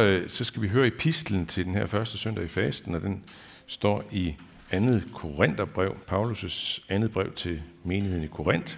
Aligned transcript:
øh, 0.00 0.28
så 0.28 0.44
skal 0.44 0.62
vi 0.62 0.68
høre 0.68 0.86
i 0.86 0.90
pistlen 0.90 1.46
til 1.46 1.64
den 1.64 1.74
her 1.74 1.86
første 1.86 2.18
søndag 2.18 2.44
i 2.44 2.48
fasten, 2.48 2.94
og 2.94 3.00
den 3.00 3.24
står 3.66 4.04
i 4.12 4.34
andet 4.70 5.04
Korintherbrev, 5.14 5.96
Paulus' 6.12 6.82
andet 6.88 7.12
brev 7.12 7.32
til 7.32 7.62
menigheden 7.84 8.24
i 8.24 8.28
Korinth, 8.28 8.76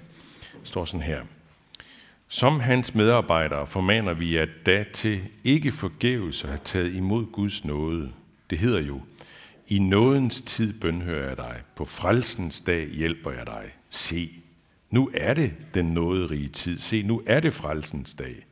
står 0.64 0.84
sådan 0.84 1.00
her. 1.00 1.22
Som 2.28 2.60
hans 2.60 2.94
medarbejdere 2.94 3.66
formaner 3.66 4.14
vi 4.14 4.36
at 4.36 4.48
da 4.66 4.84
til 4.92 5.20
ikke 5.44 5.72
forgæves 5.72 6.42
at 6.42 6.48
have 6.48 6.60
taget 6.64 6.94
imod 6.94 7.26
Guds 7.26 7.64
nåde. 7.64 8.12
Det 8.50 8.58
hedder 8.58 8.80
jo, 8.80 9.00
i 9.68 9.78
nådens 9.78 10.40
tid 10.40 10.80
bønhører 10.80 11.28
jeg 11.28 11.36
dig, 11.36 11.60
på 11.76 11.84
frelsens 11.84 12.60
dag 12.60 12.88
hjælper 12.88 13.30
jeg 13.30 13.46
dig. 13.46 13.64
Se, 13.90 14.30
nu 14.90 15.10
er 15.14 15.34
det 15.34 15.52
den 15.74 15.86
nåderige 15.86 16.48
tid. 16.48 16.78
Se, 16.78 17.02
nu 17.02 17.22
er 17.26 17.40
det 17.40 17.54
frelsens 17.54 18.14
dag. 18.14 18.46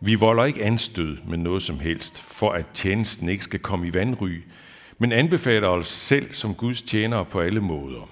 Vi 0.00 0.14
volder 0.14 0.44
ikke 0.44 0.64
anstød 0.64 1.16
med 1.26 1.38
noget 1.38 1.62
som 1.62 1.78
helst, 1.78 2.22
for 2.22 2.52
at 2.52 2.66
tjenesten 2.74 3.28
ikke 3.28 3.44
skal 3.44 3.60
komme 3.60 3.86
i 3.86 3.94
vandry, 3.94 4.40
men 4.98 5.12
anbefaler 5.12 5.68
os 5.68 5.88
selv 5.88 6.32
som 6.34 6.54
Guds 6.54 6.82
tjenere 6.82 7.24
på 7.24 7.40
alle 7.40 7.60
måder. 7.60 8.10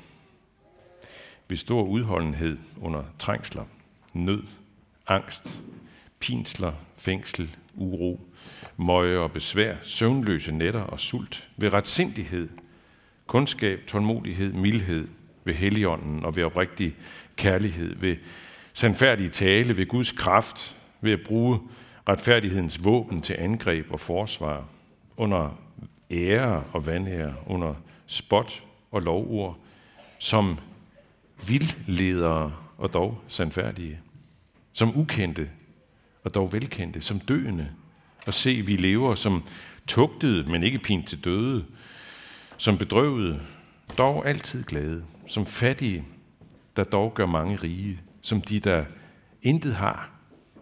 Ved 1.49 1.57
stor 1.57 1.83
udholdenhed 1.83 2.59
under 2.81 3.03
trængsler, 3.19 3.65
nød, 4.13 4.43
angst, 5.09 5.61
pinsler, 6.21 6.73
fængsel, 6.99 7.57
uro, 7.75 8.21
møje 8.77 9.17
og 9.19 9.33
besvær, 9.33 9.77
søvnløse 9.83 10.53
nætter 10.53 10.81
og 10.81 11.01
sult, 11.01 11.49
ved 11.57 11.73
retsindighed, 11.73 12.49
kundskab, 13.27 13.81
tålmodighed, 13.87 14.53
mildhed, 14.53 15.09
ved 15.45 15.55
helligånden 15.55 16.25
og 16.25 16.37
ved 16.37 16.45
oprigtig 16.45 16.95
kærlighed, 17.37 17.97
ved 17.97 18.17
sandfærdig 18.73 19.33
tale, 19.33 19.77
ved 19.77 19.87
Guds 19.87 20.13
kraft, 20.13 20.77
ved 21.01 21.13
at 21.13 21.21
bruge 21.21 21.59
retfærdighedens 22.09 22.85
våben 22.85 23.23
til 23.23 23.37
angreb 23.39 23.87
og 23.91 24.01
forsvar, 24.01 24.65
under 25.17 25.59
ære 26.11 26.65
og 26.73 26.87
vanære, 26.87 27.35
under 27.47 27.75
spot 28.07 28.63
og 28.91 29.03
lovord, 29.03 29.59
som 30.19 30.59
vildledere 31.49 32.53
og 32.79 32.93
dog 32.95 33.19
sandfærdige, 33.29 34.01
som 34.73 34.97
ukendte 34.97 35.51
og 36.25 36.35
dog 36.35 36.53
velkendte, 36.53 37.01
som 37.01 37.21
døende, 37.21 37.71
og 38.27 38.35
se, 38.35 38.63
vi 38.63 38.77
lever 38.77 39.15
som 39.15 39.43
tugtede, 39.87 40.51
men 40.51 40.63
ikke 40.63 40.79
pint 40.79 41.09
til 41.09 41.25
døde, 41.25 41.65
som 42.57 42.79
bedrøvede, 42.79 43.41
dog 43.99 44.29
altid 44.29 44.65
glade, 44.65 45.05
som 45.27 45.47
fattige, 45.47 46.05
der 46.77 46.85
dog 46.85 47.15
gør 47.15 47.27
mange 47.27 47.57
rige, 47.57 48.01
som 48.23 48.43
de, 48.43 48.61
der 48.61 48.85
intet 49.43 49.75
har, 49.75 50.11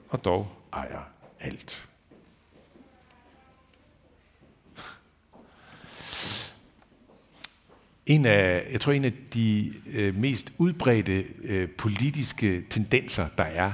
og 0.09 0.25
dog 0.25 0.49
ejer 0.73 1.12
alt. 1.43 1.89
En 8.07 8.27
af, 8.27 8.69
jeg 8.73 8.81
tror, 8.81 8.93
en 8.93 9.05
af 9.05 9.13
de 9.35 9.73
øh, 9.93 10.15
mest 10.15 10.53
udbredte 10.59 11.25
øh, 11.43 11.69
politiske 11.69 12.65
tendenser, 12.71 13.29
der 13.39 13.45
er, 13.45 13.73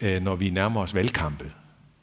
øh, 0.00 0.22
når 0.22 0.36
vi 0.36 0.50
nærmer 0.50 0.80
os 0.80 0.94
valgkampe, 0.94 1.52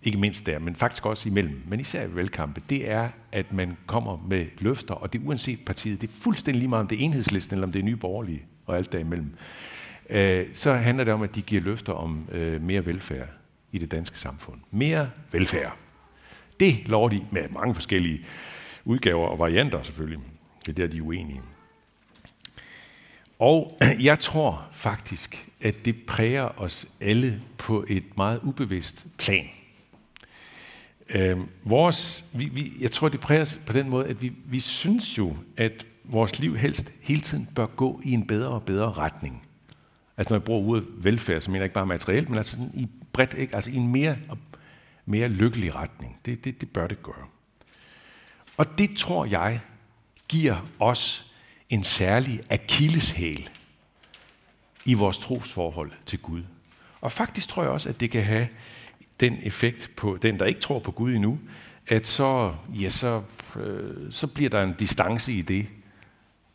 ikke 0.03 0.17
mindst 0.17 0.45
der, 0.45 0.59
men 0.59 0.75
faktisk 0.75 1.05
også 1.05 1.29
imellem, 1.29 1.61
men 1.67 1.79
især 1.79 2.07
i 2.07 2.15
valgkampe, 2.15 2.61
det 2.69 2.89
er, 2.89 3.09
at 3.31 3.53
man 3.53 3.77
kommer 3.85 4.25
med 4.27 4.45
løfter, 4.57 4.93
og 4.93 5.13
det 5.13 5.21
er 5.21 5.25
uanset 5.25 5.59
partiet, 5.65 6.01
det 6.01 6.09
er 6.09 6.13
fuldstændig 6.21 6.59
lige 6.59 6.69
meget, 6.69 6.81
om 6.81 6.87
det 6.87 6.99
er 6.99 7.05
enhedslisten, 7.05 7.53
eller 7.55 7.67
om 7.67 7.71
det 7.71 7.79
er 7.79 7.83
nye 7.83 7.95
borgerlige, 7.95 8.43
og 8.65 8.77
alt 8.77 8.91
derimellem. 8.91 9.35
Øh, 10.09 10.45
så 10.53 10.73
handler 10.73 11.03
det 11.03 11.13
om, 11.13 11.21
at 11.21 11.35
de 11.35 11.41
giver 11.41 11.61
løfter 11.61 11.93
om 11.93 12.29
øh, 12.31 12.61
mere 12.61 12.85
velfærd 12.85 13.27
i 13.75 13.77
det 13.77 13.91
danske 13.91 14.19
samfund. 14.19 14.61
Mere 14.71 15.09
velfærd. 15.31 15.77
Det 16.59 16.77
lover 16.85 17.09
de 17.09 17.25
med 17.31 17.49
mange 17.49 17.75
forskellige 17.75 18.25
udgaver 18.85 19.27
og 19.27 19.39
varianter 19.39 19.83
selvfølgelig. 19.83 20.19
Det 20.65 20.69
er 20.69 20.73
der, 20.73 20.87
de 20.87 20.97
er 20.97 21.01
uenige. 21.01 21.41
Og 23.39 23.77
jeg 24.09 24.19
tror 24.19 24.67
faktisk, 24.71 25.49
at 25.61 25.85
det 25.85 25.95
præger 26.07 26.61
os 26.61 26.87
alle 27.01 27.41
på 27.57 27.85
et 27.87 28.17
meget 28.17 28.39
ubevidst 28.43 29.05
plan. 29.17 29.45
Øh, 31.09 31.37
vores, 31.63 32.25
vi, 32.33 32.45
vi, 32.45 32.73
jeg 32.79 32.91
tror, 32.91 33.09
det 33.09 33.19
præger 33.19 33.41
os 33.41 33.59
på 33.65 33.73
den 33.73 33.89
måde, 33.89 34.07
at 34.07 34.21
vi, 34.21 34.31
vi 34.45 34.59
synes 34.59 35.17
jo, 35.17 35.35
at 35.57 35.85
vores 36.03 36.39
liv 36.39 36.57
helst 36.57 36.93
hele 37.01 37.21
tiden 37.21 37.49
bør 37.55 37.65
gå 37.65 38.01
i 38.03 38.11
en 38.11 38.27
bedre 38.27 38.49
og 38.49 38.63
bedre 38.63 38.91
retning. 38.91 39.47
Altså 40.17 40.33
når 40.33 40.37
jeg 40.39 40.43
bruger 40.43 40.69
ordet 40.69 40.85
velfærd, 40.97 41.41
så 41.41 41.51
mener 41.51 41.61
jeg 41.61 41.65
ikke 41.65 41.73
bare 41.73 41.85
materielt, 41.85 42.29
men 42.29 42.37
altså 42.37 42.51
sådan 42.51 42.71
i 42.73 42.87
bredt, 43.15 43.33
ikke? 43.33 43.55
altså 43.55 43.71
i 43.71 43.75
en 43.75 43.87
mere, 43.87 44.17
mere 45.05 45.27
lykkelig 45.27 45.75
retning. 45.75 46.19
Det, 46.25 46.43
det, 46.43 46.61
det 46.61 46.69
bør 46.69 46.87
det 46.87 47.03
gøre. 47.03 47.25
Og 48.57 48.77
det 48.77 48.97
tror 48.97 49.25
jeg 49.25 49.59
giver 50.27 50.67
os 50.79 51.31
en 51.69 51.83
særlig 51.83 52.41
akilleshæl 52.49 53.49
i 54.85 54.93
vores 54.93 55.17
trosforhold 55.17 55.91
til 56.05 56.19
Gud. 56.19 56.43
Og 57.01 57.11
faktisk 57.11 57.49
tror 57.49 57.63
jeg 57.63 57.71
også, 57.71 57.89
at 57.89 57.99
det 57.99 58.11
kan 58.11 58.23
have 58.23 58.47
den 59.19 59.37
effekt 59.41 59.91
på 59.97 60.17
den, 60.21 60.39
der 60.39 60.45
ikke 60.45 60.59
tror 60.59 60.79
på 60.79 60.91
Gud 60.91 61.13
endnu, 61.13 61.39
at 61.87 62.07
så, 62.07 62.55
ja, 62.73 62.89
så, 62.89 63.23
øh, 63.55 64.11
så 64.11 64.27
bliver 64.27 64.49
der 64.49 64.63
en 64.63 64.73
distance 64.79 65.33
i 65.33 65.41
det, 65.41 65.67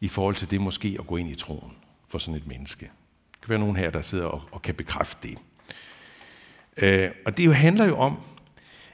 i 0.01 0.09
forhold 0.09 0.35
til 0.35 0.51
det 0.51 0.61
måske 0.61 0.97
at 0.99 1.07
gå 1.07 1.17
ind 1.17 1.31
i 1.31 1.35
troen 1.35 1.73
for 2.09 2.19
sådan 2.19 2.35
et 2.35 2.47
menneske. 2.47 2.85
Der 3.33 3.39
kan 3.43 3.49
være 3.49 3.59
nogen 3.59 3.77
her, 3.77 3.91
der 3.91 4.03
sidder 4.03 4.25
og, 4.25 4.43
og 4.53 4.63
kan 4.63 4.75
bekræfte 4.75 5.29
det. 5.29 5.39
Øh, 6.77 7.11
og 7.25 7.37
det 7.37 7.47
jo 7.47 7.53
handler 7.53 7.85
jo 7.85 7.99
om, 7.99 8.17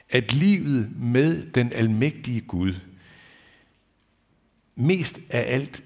at 0.09 0.33
livet 0.33 0.91
med 0.95 1.51
den 1.51 1.73
almægtige 1.73 2.41
Gud 2.41 2.73
mest 4.75 5.19
af 5.29 5.53
alt 5.53 5.83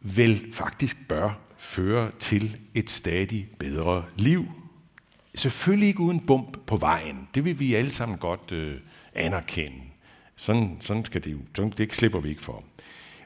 vel 0.00 0.52
faktisk 0.52 1.08
bør 1.08 1.38
føre 1.56 2.10
til 2.18 2.60
et 2.74 2.90
stadig 2.90 3.48
bedre 3.58 4.04
liv. 4.16 4.46
Selvfølgelig 5.34 5.88
ikke 5.88 6.00
uden 6.00 6.20
bump 6.26 6.58
på 6.66 6.76
vejen. 6.76 7.28
Det 7.34 7.44
vil 7.44 7.60
vi 7.60 7.74
alle 7.74 7.92
sammen 7.92 8.18
godt 8.18 8.52
øh, 8.52 8.80
anerkende. 9.14 9.82
Sådan, 10.36 10.76
sådan 10.80 11.04
skal 11.04 11.24
det 11.24 11.32
jo. 11.32 11.38
Sådan, 11.54 11.72
det 11.78 11.94
slipper 11.94 12.20
vi 12.20 12.28
ikke 12.28 12.42
for. 12.42 12.64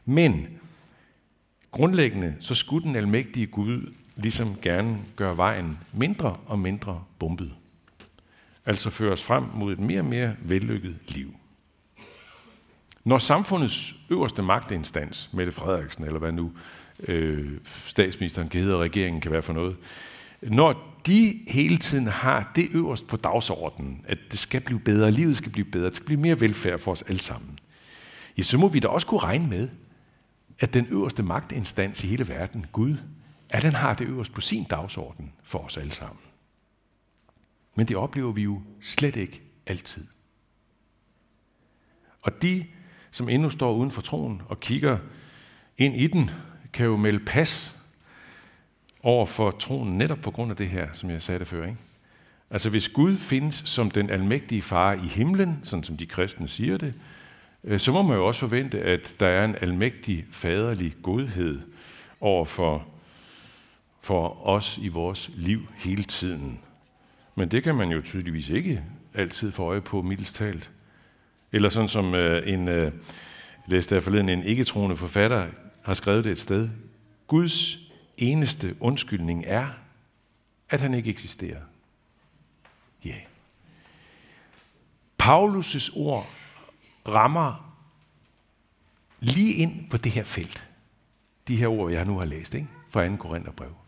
Men 0.04 0.58
grundlæggende, 1.70 2.36
så 2.40 2.54
skulle 2.54 2.86
den 2.86 2.96
almægtige 2.96 3.46
Gud 3.46 3.94
ligesom 4.16 4.56
gerne 4.62 4.98
gøre 5.16 5.36
vejen 5.36 5.78
mindre 5.92 6.36
og 6.46 6.58
mindre 6.58 7.04
bumpet. 7.18 7.52
Altså 8.66 8.90
føre 8.90 9.12
os 9.12 9.22
frem 9.22 9.44
mod 9.54 9.72
et 9.72 9.78
mere 9.78 10.00
og 10.00 10.04
mere 10.04 10.36
vellykket 10.42 10.96
liv. 11.08 11.34
Når 13.04 13.18
samfundets 13.18 13.94
øverste 14.10 14.42
magtinstans, 14.42 15.30
Mette 15.32 15.52
Frederiksen, 15.52 16.04
eller 16.04 16.18
hvad 16.18 16.32
nu 16.32 16.52
øh, 17.08 17.50
statsministeren 17.86 18.48
kan 18.48 18.60
hedde, 18.60 18.74
og 18.74 18.80
regeringen 18.80 19.20
kan 19.20 19.32
være 19.32 19.42
for 19.42 19.52
noget, 19.52 19.76
når 20.42 20.98
de 21.06 21.40
hele 21.48 21.76
tiden 21.76 22.06
har 22.06 22.52
det 22.56 22.68
øverst 22.72 23.06
på 23.06 23.16
dagsordenen, 23.16 24.04
at 24.08 24.18
det 24.30 24.38
skal 24.38 24.60
blive 24.60 24.80
bedre, 24.80 25.10
livet 25.10 25.36
skal 25.36 25.52
blive 25.52 25.64
bedre, 25.64 25.86
det 25.86 25.96
skal 25.96 26.06
blive 26.06 26.20
mere 26.20 26.40
velfærd 26.40 26.78
for 26.78 26.92
os 26.92 27.02
alle 27.02 27.20
sammen, 27.20 27.58
ja, 28.38 28.42
så 28.42 28.58
må 28.58 28.68
vi 28.68 28.80
da 28.80 28.88
også 28.88 29.06
kunne 29.06 29.20
regne 29.20 29.46
med, 29.46 29.68
at 30.58 30.74
den 30.74 30.86
øverste 30.90 31.22
magtinstans 31.22 32.04
i 32.04 32.06
hele 32.06 32.28
verden, 32.28 32.66
Gud, 32.72 32.96
at 33.48 33.64
han 33.64 33.74
har 33.74 33.94
det 33.94 34.06
øverst 34.06 34.32
på 34.32 34.40
sin 34.40 34.64
dagsorden 34.64 35.32
for 35.42 35.58
os 35.58 35.76
alle 35.76 35.92
sammen. 35.92 36.18
Men 37.80 37.88
det 37.88 37.96
oplever 37.96 38.32
vi 38.32 38.42
jo 38.42 38.62
slet 38.80 39.16
ikke 39.16 39.42
altid. 39.66 40.06
Og 42.22 42.42
de, 42.42 42.66
som 43.10 43.28
endnu 43.28 43.50
står 43.50 43.74
uden 43.74 43.90
for 43.90 44.02
troen 44.02 44.42
og 44.48 44.60
kigger 44.60 44.98
ind 45.78 45.96
i 45.96 46.06
den, 46.06 46.30
kan 46.72 46.86
jo 46.86 46.96
melde 46.96 47.24
pas 47.24 47.76
over 49.02 49.26
for 49.26 49.50
troen 49.50 49.98
netop 49.98 50.18
på 50.18 50.30
grund 50.30 50.50
af 50.50 50.56
det 50.56 50.68
her, 50.68 50.88
som 50.92 51.10
jeg 51.10 51.22
sagde 51.22 51.38
det 51.38 51.46
før. 51.46 51.66
Ikke? 51.66 51.78
Altså 52.50 52.70
hvis 52.70 52.88
Gud 52.88 53.18
findes 53.18 53.62
som 53.66 53.90
den 53.90 54.10
almægtige 54.10 54.62
far 54.62 54.92
i 54.92 55.06
himlen, 55.06 55.60
sådan 55.62 55.84
som 55.84 55.96
de 55.96 56.06
kristne 56.06 56.48
siger 56.48 56.76
det, 56.76 56.94
øh, 57.64 57.80
så 57.80 57.92
må 57.92 58.02
man 58.02 58.16
jo 58.16 58.26
også 58.26 58.40
forvente, 58.40 58.80
at 58.82 59.14
der 59.20 59.26
er 59.26 59.44
en 59.44 59.56
almægtig 59.60 60.26
faderlig 60.30 60.94
godhed 61.02 61.60
over 62.20 62.44
for, 62.44 62.86
for 64.00 64.46
os 64.46 64.78
i 64.82 64.88
vores 64.88 65.30
liv 65.34 65.68
hele 65.76 66.04
tiden. 66.04 66.60
Men 67.40 67.48
det 67.48 67.62
kan 67.62 67.74
man 67.74 67.90
jo 67.90 68.02
tydeligvis 68.02 68.48
ikke 68.48 68.84
altid 69.14 69.52
få 69.52 69.62
øje 69.64 69.80
på, 69.80 70.02
mildest 70.02 70.36
talt. 70.36 70.70
Eller 71.52 71.68
sådan 71.68 71.88
som 71.88 72.14
øh, 72.14 72.52
en, 72.52 72.68
øh, 72.68 72.92
læste 73.66 73.94
jeg 73.94 74.02
forleden, 74.02 74.28
en 74.28 74.42
ikke-troende 74.42 74.96
forfatter 74.96 75.46
har 75.82 75.94
skrevet 75.94 76.24
det 76.24 76.32
et 76.32 76.38
sted. 76.38 76.68
Guds 77.26 77.78
eneste 78.18 78.76
undskyldning 78.80 79.44
er, 79.46 79.68
at 80.68 80.80
han 80.80 80.94
ikke 80.94 81.10
eksisterer. 81.10 81.60
Ja. 83.04 83.10
Yeah. 83.10 83.22
Paulus' 85.22 85.98
ord 85.98 86.26
rammer 87.08 87.74
lige 89.20 89.54
ind 89.54 89.90
på 89.90 89.96
det 89.96 90.12
her 90.12 90.24
felt. 90.24 90.68
De 91.48 91.56
her 91.56 91.68
ord, 91.68 91.92
jeg 91.92 92.04
nu 92.04 92.18
har 92.18 92.24
læst, 92.24 92.54
ikke? 92.54 92.68
fra 92.90 93.08
2. 93.08 93.16
Korintherbrev. 93.16 93.79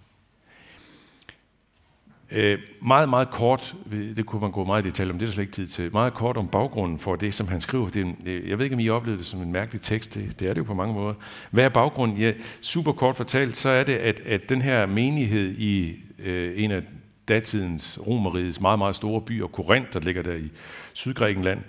Øh, 2.34 2.58
meget, 2.82 3.08
meget 3.08 3.30
kort, 3.30 3.74
det 4.16 4.26
kunne 4.26 4.40
man 4.40 4.50
gå 4.50 4.64
meget 4.64 4.86
i 4.86 4.88
detalje 4.88 5.12
om, 5.12 5.18
det 5.18 5.26
er 5.26 5.28
der 5.28 5.34
slet 5.34 5.42
ikke 5.42 5.52
tid 5.52 5.66
til, 5.66 5.92
meget 5.92 6.14
kort 6.14 6.36
om 6.36 6.48
baggrunden 6.48 6.98
for 6.98 7.16
det, 7.16 7.34
som 7.34 7.48
han 7.48 7.60
skriver. 7.60 7.88
Det 7.88 8.02
en, 8.02 8.16
øh, 8.26 8.48
jeg 8.48 8.58
ved 8.58 8.66
ikke, 8.66 8.74
om 8.74 8.80
I 8.80 8.88
oplevede 8.88 9.18
det 9.18 9.26
som 9.26 9.42
en 9.42 9.52
mærkelig 9.52 9.82
tekst, 9.82 10.14
det, 10.14 10.40
det 10.40 10.48
er 10.48 10.52
det 10.54 10.58
jo 10.58 10.64
på 10.64 10.74
mange 10.74 10.94
måder. 10.94 11.14
Hvad 11.50 11.64
er 11.64 11.68
baggrunden? 11.68 12.18
Ja, 12.18 12.32
super 12.60 12.92
kort 12.92 13.16
fortalt, 13.16 13.56
så 13.56 13.68
er 13.68 13.84
det, 13.84 13.94
at, 13.94 14.20
at 14.20 14.48
den 14.48 14.62
her 14.62 14.86
menighed 14.86 15.54
i 15.58 15.96
øh, 16.18 16.64
en 16.64 16.70
af 16.70 16.82
datidens 17.28 17.98
romerigets 18.06 18.60
meget, 18.60 18.78
meget 18.78 18.96
store 18.96 19.20
byer, 19.20 19.46
Korinth, 19.46 19.92
der 19.92 20.00
ligger 20.00 20.22
der 20.22 20.34
i 20.34 20.50
Sydgrækenland, 20.92 21.60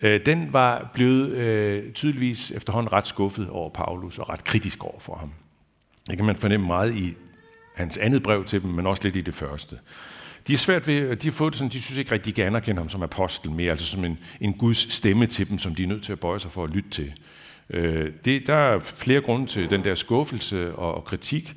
øh, 0.00 0.26
den 0.26 0.52
var 0.52 0.90
blevet 0.94 1.28
øh, 1.30 1.92
tydeligvis 1.92 2.50
efterhånden 2.50 2.92
ret 2.92 3.06
skuffet 3.06 3.48
over 3.48 3.70
Paulus 3.70 4.18
og 4.18 4.28
ret 4.28 4.44
kritisk 4.44 4.84
over 4.84 5.00
for 5.00 5.16
ham. 5.16 5.30
Det 6.10 6.16
kan 6.16 6.26
man 6.26 6.36
fornemme 6.36 6.66
meget 6.66 6.94
i 6.94 7.14
hans 7.74 7.98
andet 7.98 8.22
brev 8.22 8.44
til 8.44 8.62
dem, 8.62 8.70
men 8.70 8.86
også 8.86 9.02
lidt 9.02 9.16
i 9.16 9.20
det 9.20 9.34
første. 9.34 9.78
De 10.48 10.52
er 10.52 10.56
svært 10.56 10.86
ved, 10.86 11.16
de 11.16 11.28
har 11.28 11.32
fået 11.32 11.52
det 11.52 11.58
sådan, 11.58 11.72
de 11.72 11.80
synes 11.80 11.98
ikke 11.98 12.12
rigtig, 12.12 12.36
de 12.36 12.42
kan 12.42 12.46
anerkende 12.46 12.80
ham 12.80 12.88
som 12.88 13.02
apostel 13.02 13.50
mere, 13.50 13.70
altså 13.70 13.86
som 13.86 14.04
en, 14.04 14.18
en 14.40 14.52
Guds 14.52 14.94
stemme 14.94 15.26
til 15.26 15.48
dem, 15.48 15.58
som 15.58 15.74
de 15.74 15.82
er 15.82 15.86
nødt 15.86 16.02
til 16.02 16.12
at 16.12 16.20
bøje 16.20 16.40
sig 16.40 16.52
for 16.52 16.64
at 16.64 16.70
lytte 16.70 16.90
til. 16.90 17.12
Øh, 17.70 18.12
det, 18.24 18.46
der 18.46 18.54
er 18.54 18.80
flere 18.80 19.20
grunde 19.20 19.46
til 19.46 19.70
den 19.70 19.84
der 19.84 19.94
skuffelse 19.94 20.74
og, 20.74 20.94
og 20.94 21.04
kritik, 21.04 21.54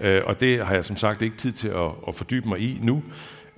øh, 0.00 0.22
og 0.24 0.40
det 0.40 0.66
har 0.66 0.74
jeg 0.74 0.84
som 0.84 0.96
sagt 0.96 1.22
ikke 1.22 1.36
tid 1.36 1.52
til 1.52 1.68
at, 1.68 1.90
at 2.08 2.14
fordybe 2.14 2.48
mig 2.48 2.60
i 2.60 2.78
nu. 2.82 3.02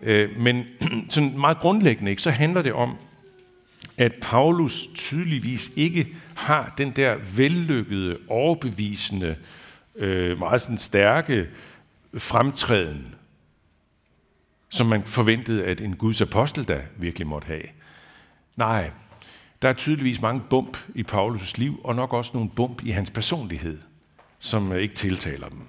Øh, 0.03 0.39
men 0.39 0.65
sådan 1.09 1.39
meget 1.39 1.59
grundlæggende, 1.59 2.11
ikke, 2.11 2.23
så 2.23 2.31
handler 2.31 2.63
det 2.63 2.73
om, 2.73 2.97
at 3.99 4.13
Paulus 4.23 4.89
tydeligvis 4.95 5.71
ikke 5.77 6.07
har 6.35 6.75
den 6.79 6.91
der 6.91 7.17
vellykkede, 7.37 8.19
overbevisende, 8.29 9.37
øh, 9.97 10.39
meget 10.39 10.61
sådan 10.61 10.79
stærke 10.79 11.47
fremtræden, 12.19 13.15
som 14.69 14.87
man 14.87 15.05
forventede, 15.05 15.65
at 15.65 15.81
en 15.81 15.97
Guds 15.97 16.21
apostel 16.21 16.65
da 16.65 16.83
virkelig 16.97 17.27
måtte 17.27 17.47
have. 17.47 17.63
Nej, 18.57 18.91
der 19.63 19.69
er 19.69 19.73
tydeligvis 19.73 20.21
mange 20.21 20.43
bump 20.51 20.77
i 20.95 21.05
Paulus' 21.13 21.53
liv, 21.57 21.81
og 21.85 21.95
nok 21.95 22.13
også 22.13 22.31
nogle 22.35 22.51
bump 22.51 22.83
i 22.83 22.91
hans 22.91 23.11
personlighed, 23.11 23.79
som 24.39 24.73
øh, 24.73 24.83
ikke 24.83 24.95
tiltaler 24.95 25.49
dem. 25.49 25.69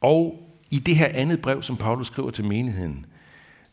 Og 0.00 0.50
i 0.70 0.78
det 0.78 0.96
her 0.96 1.08
andet 1.08 1.42
brev, 1.42 1.62
som 1.62 1.76
Paulus 1.76 2.06
skriver 2.06 2.30
til 2.30 2.44
menigheden, 2.44 3.06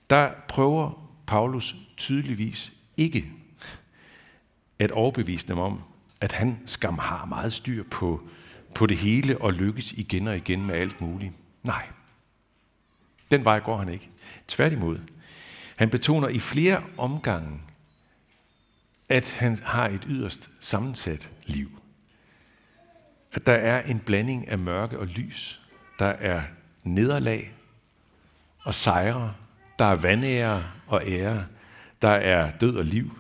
der 0.10 0.32
prøver 0.48 1.10
Paulus 1.28 1.76
tydeligvis 1.98 2.74
ikke 2.98 3.26
at 4.80 4.92
overbevise 4.92 5.48
dem 5.48 5.58
om, 5.58 5.82
at 6.22 6.32
han 6.32 6.60
skam 6.66 6.98
har 6.98 7.26
meget 7.26 7.54
styr 7.54 7.84
på 7.92 8.28
på 8.76 8.86
det 8.86 8.98
hele 8.98 9.38
og 9.38 9.54
lykkes 9.54 9.92
igen 9.92 10.28
og 10.28 10.38
igen 10.38 10.66
med 10.66 10.76
alt 10.76 11.02
muligt. 11.02 11.34
Nej, 11.64 11.88
den 13.32 13.46
vej 13.46 13.60
går 13.60 13.78
han 13.78 13.90
ikke. 13.90 14.10
Tværtimod, 14.48 15.00
han 15.76 15.90
betoner 15.90 16.28
i 16.28 16.40
flere 16.40 16.84
omgange, 16.98 17.62
at 19.10 19.36
han 19.40 19.60
har 19.64 19.88
et 19.88 20.04
yderst 20.08 20.50
sammensat 20.60 21.30
liv. 21.46 21.70
At 23.34 23.46
der 23.46 23.54
er 23.54 23.82
en 23.82 24.00
blanding 24.00 24.48
af 24.48 24.58
mørke 24.58 25.00
og 25.00 25.08
lys. 25.08 25.62
Der 26.00 26.06
er 26.06 26.42
nederlag 26.84 27.54
og 28.64 28.74
sejre. 28.74 29.34
Der 29.80 29.86
er 29.86 29.96
vandære 29.96 30.64
og 30.88 31.02
ære. 31.08 31.46
Der 32.02 32.10
er 32.10 32.52
død 32.58 32.78
og 32.78 32.86
liv. 32.86 33.20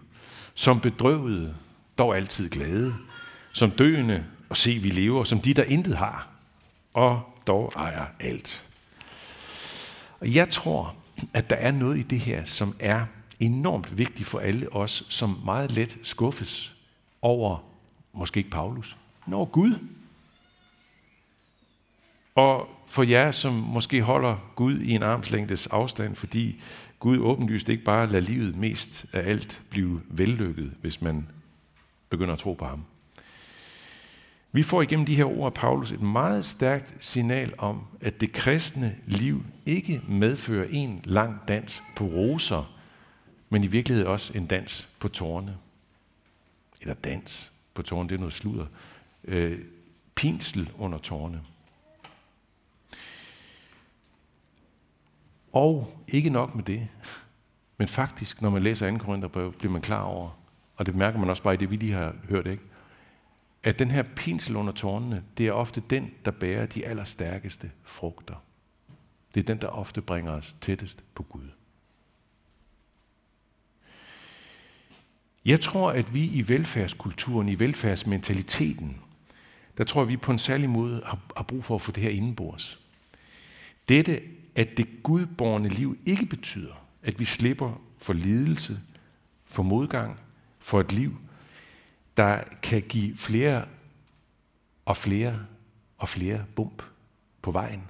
Som 0.53 0.79
bedrøvede, 0.79 1.55
dog 1.97 2.15
altid 2.15 2.49
glade. 2.49 2.95
Som 3.51 3.71
døende, 3.71 4.25
og 4.53 4.57
se, 4.57 4.79
vi 4.79 4.89
lever 4.89 5.23
som 5.23 5.39
de, 5.41 5.53
der 5.53 5.63
intet 5.63 5.97
har, 5.97 6.27
og 6.93 7.21
dog 7.47 7.73
ejer 7.75 8.05
alt. 8.19 8.67
Og 10.19 10.33
jeg 10.33 10.49
tror, 10.49 10.95
at 11.33 11.49
der 11.49 11.55
er 11.55 11.71
noget 11.71 11.97
i 11.97 12.01
det 12.01 12.19
her, 12.19 12.45
som 12.45 12.75
er 12.79 13.05
enormt 13.39 13.97
vigtigt 13.97 14.29
for 14.29 14.39
alle 14.39 14.73
os, 14.75 15.05
som 15.09 15.41
meget 15.45 15.71
let 15.71 15.97
skuffes 16.03 16.75
over, 17.21 17.57
måske 18.13 18.37
ikke 18.37 18.49
Paulus, 18.49 18.97
men 19.25 19.33
over 19.33 19.45
Gud. 19.45 19.79
Og 22.35 22.69
for 22.87 23.03
jer, 23.03 23.31
som 23.31 23.53
måske 23.53 24.01
holder 24.01 24.37
Gud 24.55 24.79
i 24.79 24.91
en 24.91 25.03
armslængdes 25.03 25.67
afstand, 25.67 26.15
fordi 26.15 26.61
Gud 26.99 27.17
åbenlyst 27.17 27.69
ikke 27.69 27.83
bare 27.83 28.07
lader 28.07 28.25
livet 28.25 28.55
mest 28.55 29.05
af 29.13 29.29
alt 29.29 29.61
blive 29.69 30.01
vellykket, 30.07 30.73
hvis 30.81 31.01
man 31.01 31.27
begynder 32.09 32.33
at 32.33 32.39
tro 32.39 32.53
på 32.53 32.65
ham. 32.65 32.85
Vi 34.55 34.63
får 34.63 34.81
igennem 34.81 35.05
de 35.05 35.15
her 35.15 35.25
ord 35.25 35.45
af 35.45 35.53
Paulus 35.53 35.91
et 35.91 36.01
meget 36.01 36.45
stærkt 36.45 36.95
signal 36.99 37.53
om, 37.57 37.87
at 38.01 38.21
det 38.21 38.31
kristne 38.31 38.95
liv 39.05 39.45
ikke 39.65 40.01
medfører 40.07 40.67
en 40.69 41.01
lang 41.03 41.47
dans 41.47 41.83
på 41.95 42.03
roser, 42.03 42.75
men 43.49 43.63
i 43.63 43.67
virkeligheden 43.67 44.11
også 44.11 44.33
en 44.37 44.45
dans 44.45 44.89
på 44.99 45.07
tårne. 45.07 45.57
Eller 46.81 46.93
dans 46.93 47.51
på 47.73 47.81
tårne, 47.81 48.09
det 48.09 48.15
er 48.15 48.19
noget 48.19 48.33
sludder. 48.33 48.65
Øh, 49.23 49.59
pinsel 50.15 50.71
under 50.77 50.97
tårne. 50.97 51.41
Og 55.53 56.03
ikke 56.07 56.29
nok 56.29 56.55
med 56.55 56.63
det, 56.63 56.87
men 57.77 57.87
faktisk, 57.87 58.41
når 58.41 58.49
man 58.49 58.63
læser 58.63 58.91
2. 58.91 58.97
Korintherbrev, 58.97 59.53
bliver 59.53 59.71
man 59.71 59.81
klar 59.81 60.01
over, 60.01 60.29
og 60.75 60.85
det 60.85 60.95
mærker 60.95 61.19
man 61.19 61.29
også 61.29 61.43
bare 61.43 61.53
i 61.53 61.57
det, 61.57 61.71
vi 61.71 61.75
lige 61.75 61.93
har 61.93 62.15
hørt, 62.29 62.47
ikke? 62.47 62.63
At 63.63 63.79
den 63.79 63.91
her 63.91 64.03
pinsel 64.15 64.55
under 64.55 64.73
tårnene, 64.73 65.23
det 65.37 65.47
er 65.47 65.51
ofte 65.51 65.83
den, 65.89 66.11
der 66.25 66.31
bærer 66.31 66.65
de 66.65 66.85
allerstærkeste 66.85 67.71
frugter. 67.83 68.35
Det 69.33 69.39
er 69.39 69.43
den, 69.43 69.61
der 69.61 69.67
ofte 69.67 70.01
bringer 70.01 70.31
os 70.31 70.57
tættest 70.61 71.03
på 71.15 71.23
Gud. 71.23 71.47
Jeg 75.45 75.61
tror, 75.61 75.91
at 75.91 76.13
vi 76.13 76.25
i 76.25 76.47
velfærdskulturen, 76.47 77.49
i 77.49 77.59
velfærdsmentaliteten, 77.59 78.97
der 79.77 79.83
tror 79.83 80.03
vi 80.03 80.17
på 80.17 80.31
en 80.31 80.39
særlig 80.39 80.69
måde 80.69 81.01
har 81.35 81.43
brug 81.43 81.63
for 81.63 81.75
at 81.75 81.81
få 81.81 81.91
det 81.91 82.03
her 82.03 82.09
indenbords. 82.09 82.79
Dette, 83.89 84.21
at 84.55 84.77
det 84.77 85.03
gudborne 85.03 85.69
liv 85.69 85.97
ikke 86.05 86.25
betyder, 86.25 86.85
at 87.03 87.19
vi 87.19 87.25
slipper 87.25 87.81
for 87.97 88.13
lidelse, 88.13 88.79
for 89.45 89.63
modgang, 89.63 90.19
for 90.59 90.79
et 90.79 90.91
liv, 90.91 91.17
der 92.17 92.43
kan 92.63 92.81
give 92.81 93.17
flere 93.17 93.65
og 94.85 94.97
flere 94.97 95.39
og 95.97 96.09
flere 96.09 96.45
bump 96.55 96.83
på 97.41 97.51
vejen, 97.51 97.83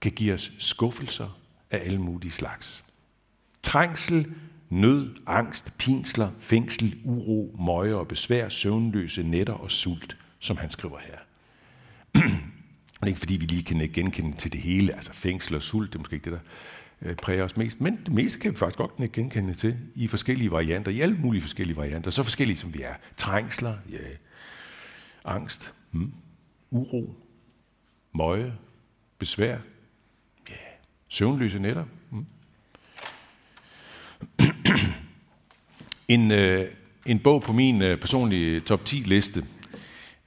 kan 0.00 0.12
give 0.12 0.34
os 0.34 0.52
skuffelser 0.58 1.38
af 1.70 1.78
alle 1.84 1.98
mulige 1.98 2.32
slags. 2.32 2.84
Trængsel, 3.62 4.34
nød, 4.70 5.16
angst, 5.26 5.78
pinsler, 5.78 6.30
fængsel, 6.38 6.98
uro, 7.04 7.56
møje 7.58 7.94
og 7.94 8.08
besvær, 8.08 8.48
søvnløse 8.48 9.22
nætter 9.22 9.54
og 9.54 9.70
sult, 9.70 10.16
som 10.38 10.56
han 10.56 10.70
skriver 10.70 10.98
her. 10.98 11.18
det 12.14 12.22
er 13.02 13.06
ikke 13.06 13.18
fordi, 13.18 13.36
vi 13.36 13.46
lige 13.46 13.62
kan 13.62 13.90
genkende 13.92 14.36
til 14.36 14.52
det 14.52 14.60
hele, 14.60 14.94
altså 14.94 15.12
fængsel 15.12 15.56
og 15.56 15.62
sult, 15.62 15.92
det 15.92 15.94
er 15.94 15.98
måske 15.98 16.14
ikke 16.14 16.30
det, 16.30 16.32
der 16.32 16.50
Øh, 17.04 17.16
præger 17.16 17.44
os 17.44 17.56
mest. 17.56 17.80
Men 17.80 17.96
det 17.96 18.12
meste 18.12 18.38
kan 18.38 18.50
vi 18.50 18.56
faktisk 18.56 18.78
godt 18.78 19.12
genkende 19.12 19.54
til 19.54 19.76
i 19.94 20.06
forskellige 20.06 20.50
varianter, 20.50 20.92
i 20.92 21.00
alle 21.00 21.14
mulige 21.14 21.42
forskellige 21.42 21.76
varianter. 21.76 22.10
Så 22.10 22.22
forskellige 22.22 22.56
som 22.56 22.74
vi 22.74 22.82
er. 22.82 22.94
Trængsler, 23.16 23.74
ja, 23.90 23.98
angst, 25.24 25.74
hmm, 25.90 26.12
uro, 26.70 27.14
møje, 28.14 28.54
besvær, 29.18 29.58
ja, 30.50 30.54
søvnløse 31.08 31.58
netter. 31.58 31.84
Hmm. 32.10 32.26
en, 36.08 36.30
øh, 36.30 36.64
en 37.06 37.18
bog 37.18 37.42
på 37.42 37.52
min 37.52 37.82
øh, 37.82 37.98
personlige 37.98 38.60
top 38.60 38.84
10 38.84 38.96
liste, 38.96 39.44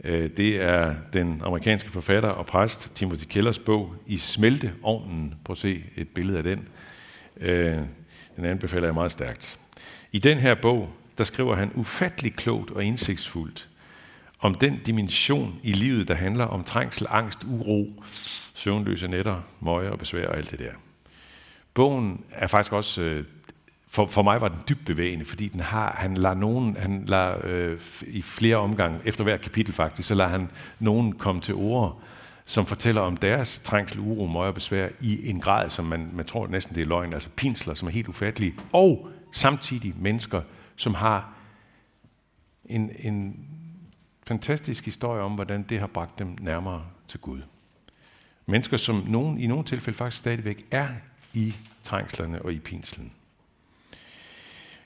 Øh, 0.05 0.29
det 0.37 0.61
er 0.61 0.95
den 1.13 1.41
amerikanske 1.45 1.91
forfatter 1.91 2.29
og 2.29 2.45
præst 2.45 2.95
Timothy 2.95 3.23
Kellers 3.23 3.59
bog 3.59 3.93
I 4.07 4.17
smelteovnen. 4.17 5.35
Prøv 5.43 5.51
at 5.53 5.57
se 5.57 5.83
et 5.95 6.09
billede 6.09 6.37
af 6.37 6.43
den. 6.43 6.67
Øh, 7.41 7.77
den 8.35 8.45
anbefaler 8.45 8.87
jeg 8.87 8.93
meget 8.93 9.11
stærkt. 9.11 9.59
I 10.11 10.19
den 10.19 10.37
her 10.37 10.55
bog, 10.55 10.89
der 11.17 11.23
skriver 11.23 11.55
han 11.55 11.71
ufattelig 11.75 12.33
klogt 12.33 12.71
og 12.71 12.83
indsigtsfuldt 12.83 13.69
om 14.39 14.55
den 14.55 14.79
dimension 14.85 15.59
i 15.63 15.71
livet, 15.71 16.07
der 16.07 16.13
handler 16.13 16.45
om 16.45 16.63
trængsel, 16.63 17.07
angst, 17.09 17.43
uro, 17.43 18.03
søvnløse 18.53 19.07
nætter, 19.07 19.41
møje 19.59 19.89
og 19.89 19.99
besvær 19.99 20.27
og 20.27 20.37
alt 20.37 20.51
det 20.51 20.59
der. 20.59 20.71
Bogen 21.73 22.23
er 22.31 22.47
faktisk 22.47 22.73
også 22.73 23.01
øh, 23.01 23.25
for, 23.95 24.07
for 24.07 24.21
mig 24.21 24.41
var 24.41 24.47
den 24.47 24.59
dybt 24.69 24.85
bevægende, 24.85 25.25
fordi 25.25 25.47
den 25.47 25.59
har, 25.59 25.95
han 25.97 26.17
lader 26.17 26.35
nogen, 26.35 26.77
han 26.77 27.03
lader 27.05 27.37
øh, 27.43 27.79
i 28.07 28.21
flere 28.21 28.55
omgange, 28.57 28.99
efter 29.05 29.23
hvert 29.23 29.41
kapitel 29.41 29.73
faktisk, 29.73 30.07
så 30.07 30.15
lader 30.15 30.29
han 30.29 30.49
nogen 30.79 31.11
komme 31.11 31.41
til 31.41 31.53
ord, 31.53 32.01
som 32.45 32.65
fortæller 32.65 33.01
om 33.01 33.17
deres 33.17 33.59
trængsel, 33.59 33.99
uro, 33.99 34.25
møje 34.25 34.47
og 34.47 34.53
besvær 34.53 34.89
i 35.01 35.29
en 35.29 35.41
grad, 35.41 35.69
som 35.69 35.85
man, 35.85 36.09
man 36.13 36.25
tror 36.25 36.47
næsten 36.47 36.75
det 36.75 36.81
er 36.81 36.85
løgn, 36.85 37.13
altså 37.13 37.29
pinsler, 37.35 37.73
som 37.73 37.87
er 37.87 37.91
helt 37.91 38.07
ufattelige, 38.07 38.55
og 38.73 39.09
samtidig 39.31 39.93
mennesker, 39.97 40.41
som 40.75 40.93
har 40.93 41.33
en, 42.65 42.91
en 42.99 43.45
fantastisk 44.27 44.85
historie 44.85 45.21
om, 45.21 45.31
hvordan 45.31 45.63
det 45.63 45.79
har 45.79 45.87
bragt 45.87 46.19
dem 46.19 46.35
nærmere 46.41 46.85
til 47.07 47.19
Gud. 47.19 47.41
Mennesker, 48.45 48.77
som 48.77 49.03
nogen, 49.07 49.39
i 49.39 49.47
nogle 49.47 49.63
tilfælde 49.63 49.97
faktisk 49.97 50.19
stadigvæk 50.19 50.65
er 50.71 50.87
i 51.33 51.55
trængslerne 51.83 52.41
og 52.41 52.53
i 52.53 52.59
pinslen. 52.59 53.11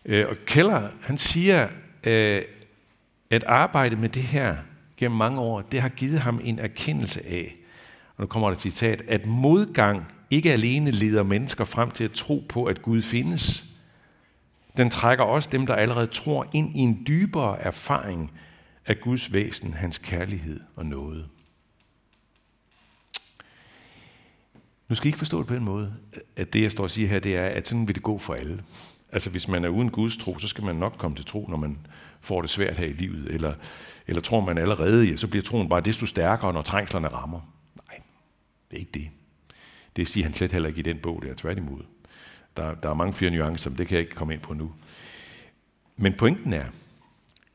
Øh, 0.06 0.28
og 0.30 0.36
Keller, 0.46 0.90
han 1.02 1.18
siger, 1.18 1.68
øh, 2.04 2.42
at 3.30 3.44
arbejde 3.44 3.96
med 3.96 4.10
det 4.10 4.24
her 4.24 4.58
gennem 4.98 5.18
mange 5.18 5.40
år, 5.40 5.62
det 5.62 5.82
har 5.82 5.90
givet 5.90 6.20
ham 6.20 6.42
en 6.44 6.60
erkendelse 6.60 7.26
af, 7.26 7.56
og 8.18 8.24
nu 8.24 8.28
kommer 8.28 8.48
der 8.48 8.56
et 8.56 8.62
citat, 8.62 9.02
at 9.08 9.26
modgang 9.26 10.06
ikke 10.30 10.54
alene 10.54 10.92
leder 10.92 11.24
mennesker 11.24 11.64
frem 11.64 11.92
til 11.92 12.04
at 12.04 12.12
tro 12.12 12.46
på, 12.50 12.66
at 12.66 12.82
Gud 12.82 13.02
findes. 13.02 13.66
Den 14.78 14.90
trækker 14.90 15.24
også 15.24 15.50
dem, 15.52 15.66
der 15.66 15.76
allerede 15.76 16.08
tror, 16.08 16.48
ind 16.54 16.78
i 16.78 16.80
en 16.80 17.04
dybere 17.08 17.60
erfaring 17.60 18.32
af 18.86 19.00
Guds 19.00 19.34
væsen, 19.34 19.74
hans 19.74 19.98
kærlighed 19.98 20.60
og 20.76 20.86
nåde. 20.86 21.28
Nu 24.90 24.96
skal 24.96 25.08
I 25.08 25.10
ikke 25.10 25.18
forstå 25.18 25.40
det 25.40 25.48
på 25.48 25.56
den 25.56 25.64
måde, 25.64 25.94
at 26.36 26.54
det, 26.54 26.62
jeg 26.62 26.72
står 26.72 26.84
og 26.84 26.92
siger 26.92 27.08
her, 27.08 27.20
det 27.20 27.36
er, 27.36 27.46
at 27.46 27.68
sådan 27.68 27.88
vil 27.88 27.96
det 27.96 28.04
gå 28.04 28.18
for 28.18 28.34
alle. 28.34 28.64
Altså, 29.12 29.30
hvis 29.30 29.48
man 29.48 29.66
er 29.66 29.70
uden 29.70 29.90
Guds 29.90 30.18
tro, 30.18 30.40
så 30.40 30.48
skal 30.48 30.64
man 30.64 30.76
nok 30.76 30.96
komme 30.98 31.18
til 31.18 31.26
tro, 31.26 31.48
når 31.50 31.58
man 31.58 31.78
får 32.22 32.42
det 32.42 32.50
svært 32.50 32.78
her 32.78 32.88
i 32.88 32.94
livet. 32.94 33.28
Eller, 33.32 33.54
eller 34.08 34.22
tror 34.22 34.40
man 34.40 34.58
allerede, 34.58 35.10
ja, 35.10 35.16
så 35.16 35.28
bliver 35.28 35.44
troen 35.44 35.70
bare 35.70 35.82
desto 35.82 36.06
stærkere, 36.06 36.54
når 36.54 36.62
trængslerne 36.62 37.08
rammer. 37.08 37.42
Nej, 37.88 38.02
det 38.72 38.78
er 38.78 38.80
ikke 38.80 38.92
det. 38.92 39.10
Det 39.96 40.08
siger 40.08 40.24
han 40.24 40.34
slet 40.34 40.52
heller 40.52 40.70
ikke 40.70 40.80
i 40.80 40.84
den 40.84 40.98
bog, 40.98 41.22
der 41.22 41.30
er 41.30 41.36
tværtimod. 41.36 41.82
Der, 42.58 42.76
der 42.76 42.90
er 42.90 42.94
mange 42.94 43.14
flere 43.14 43.32
nuancer, 43.32 43.70
men 43.70 43.78
det 43.78 43.88
kan 43.88 43.96
jeg 43.96 44.02
ikke 44.02 44.16
komme 44.16 44.34
ind 44.34 44.42
på 44.42 44.54
nu. 44.54 44.74
Men 45.98 46.14
pointen 46.14 46.54
er, 46.54 46.66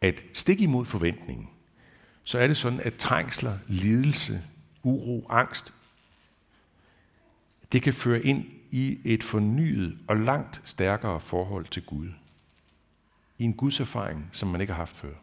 at 0.01 0.25
stik 0.33 0.61
imod 0.61 0.85
forventningen, 0.85 1.49
så 2.25 2.39
er 2.39 2.47
det 2.47 2.57
sådan, 2.57 2.81
at 2.81 2.95
trængsler, 2.95 3.59
lidelse, 3.69 4.43
uro, 4.83 5.27
angst, 5.31 5.73
det 7.73 7.83
kan 7.83 7.95
føre 7.95 8.23
ind 8.23 8.45
i 8.75 8.99
et 9.05 9.23
fornyet 9.23 9.99
og 10.09 10.17
langt 10.17 10.61
stærkere 10.65 11.21
forhold 11.21 11.67
til 11.67 11.83
Gud. 11.83 12.09
I 13.39 13.45
en 13.45 13.55
Guds 13.55 13.81
erfaring, 13.81 14.31
som 14.33 14.49
man 14.49 14.61
ikke 14.61 14.73
har 14.73 14.83
haft 14.83 14.97
før. 14.97 15.15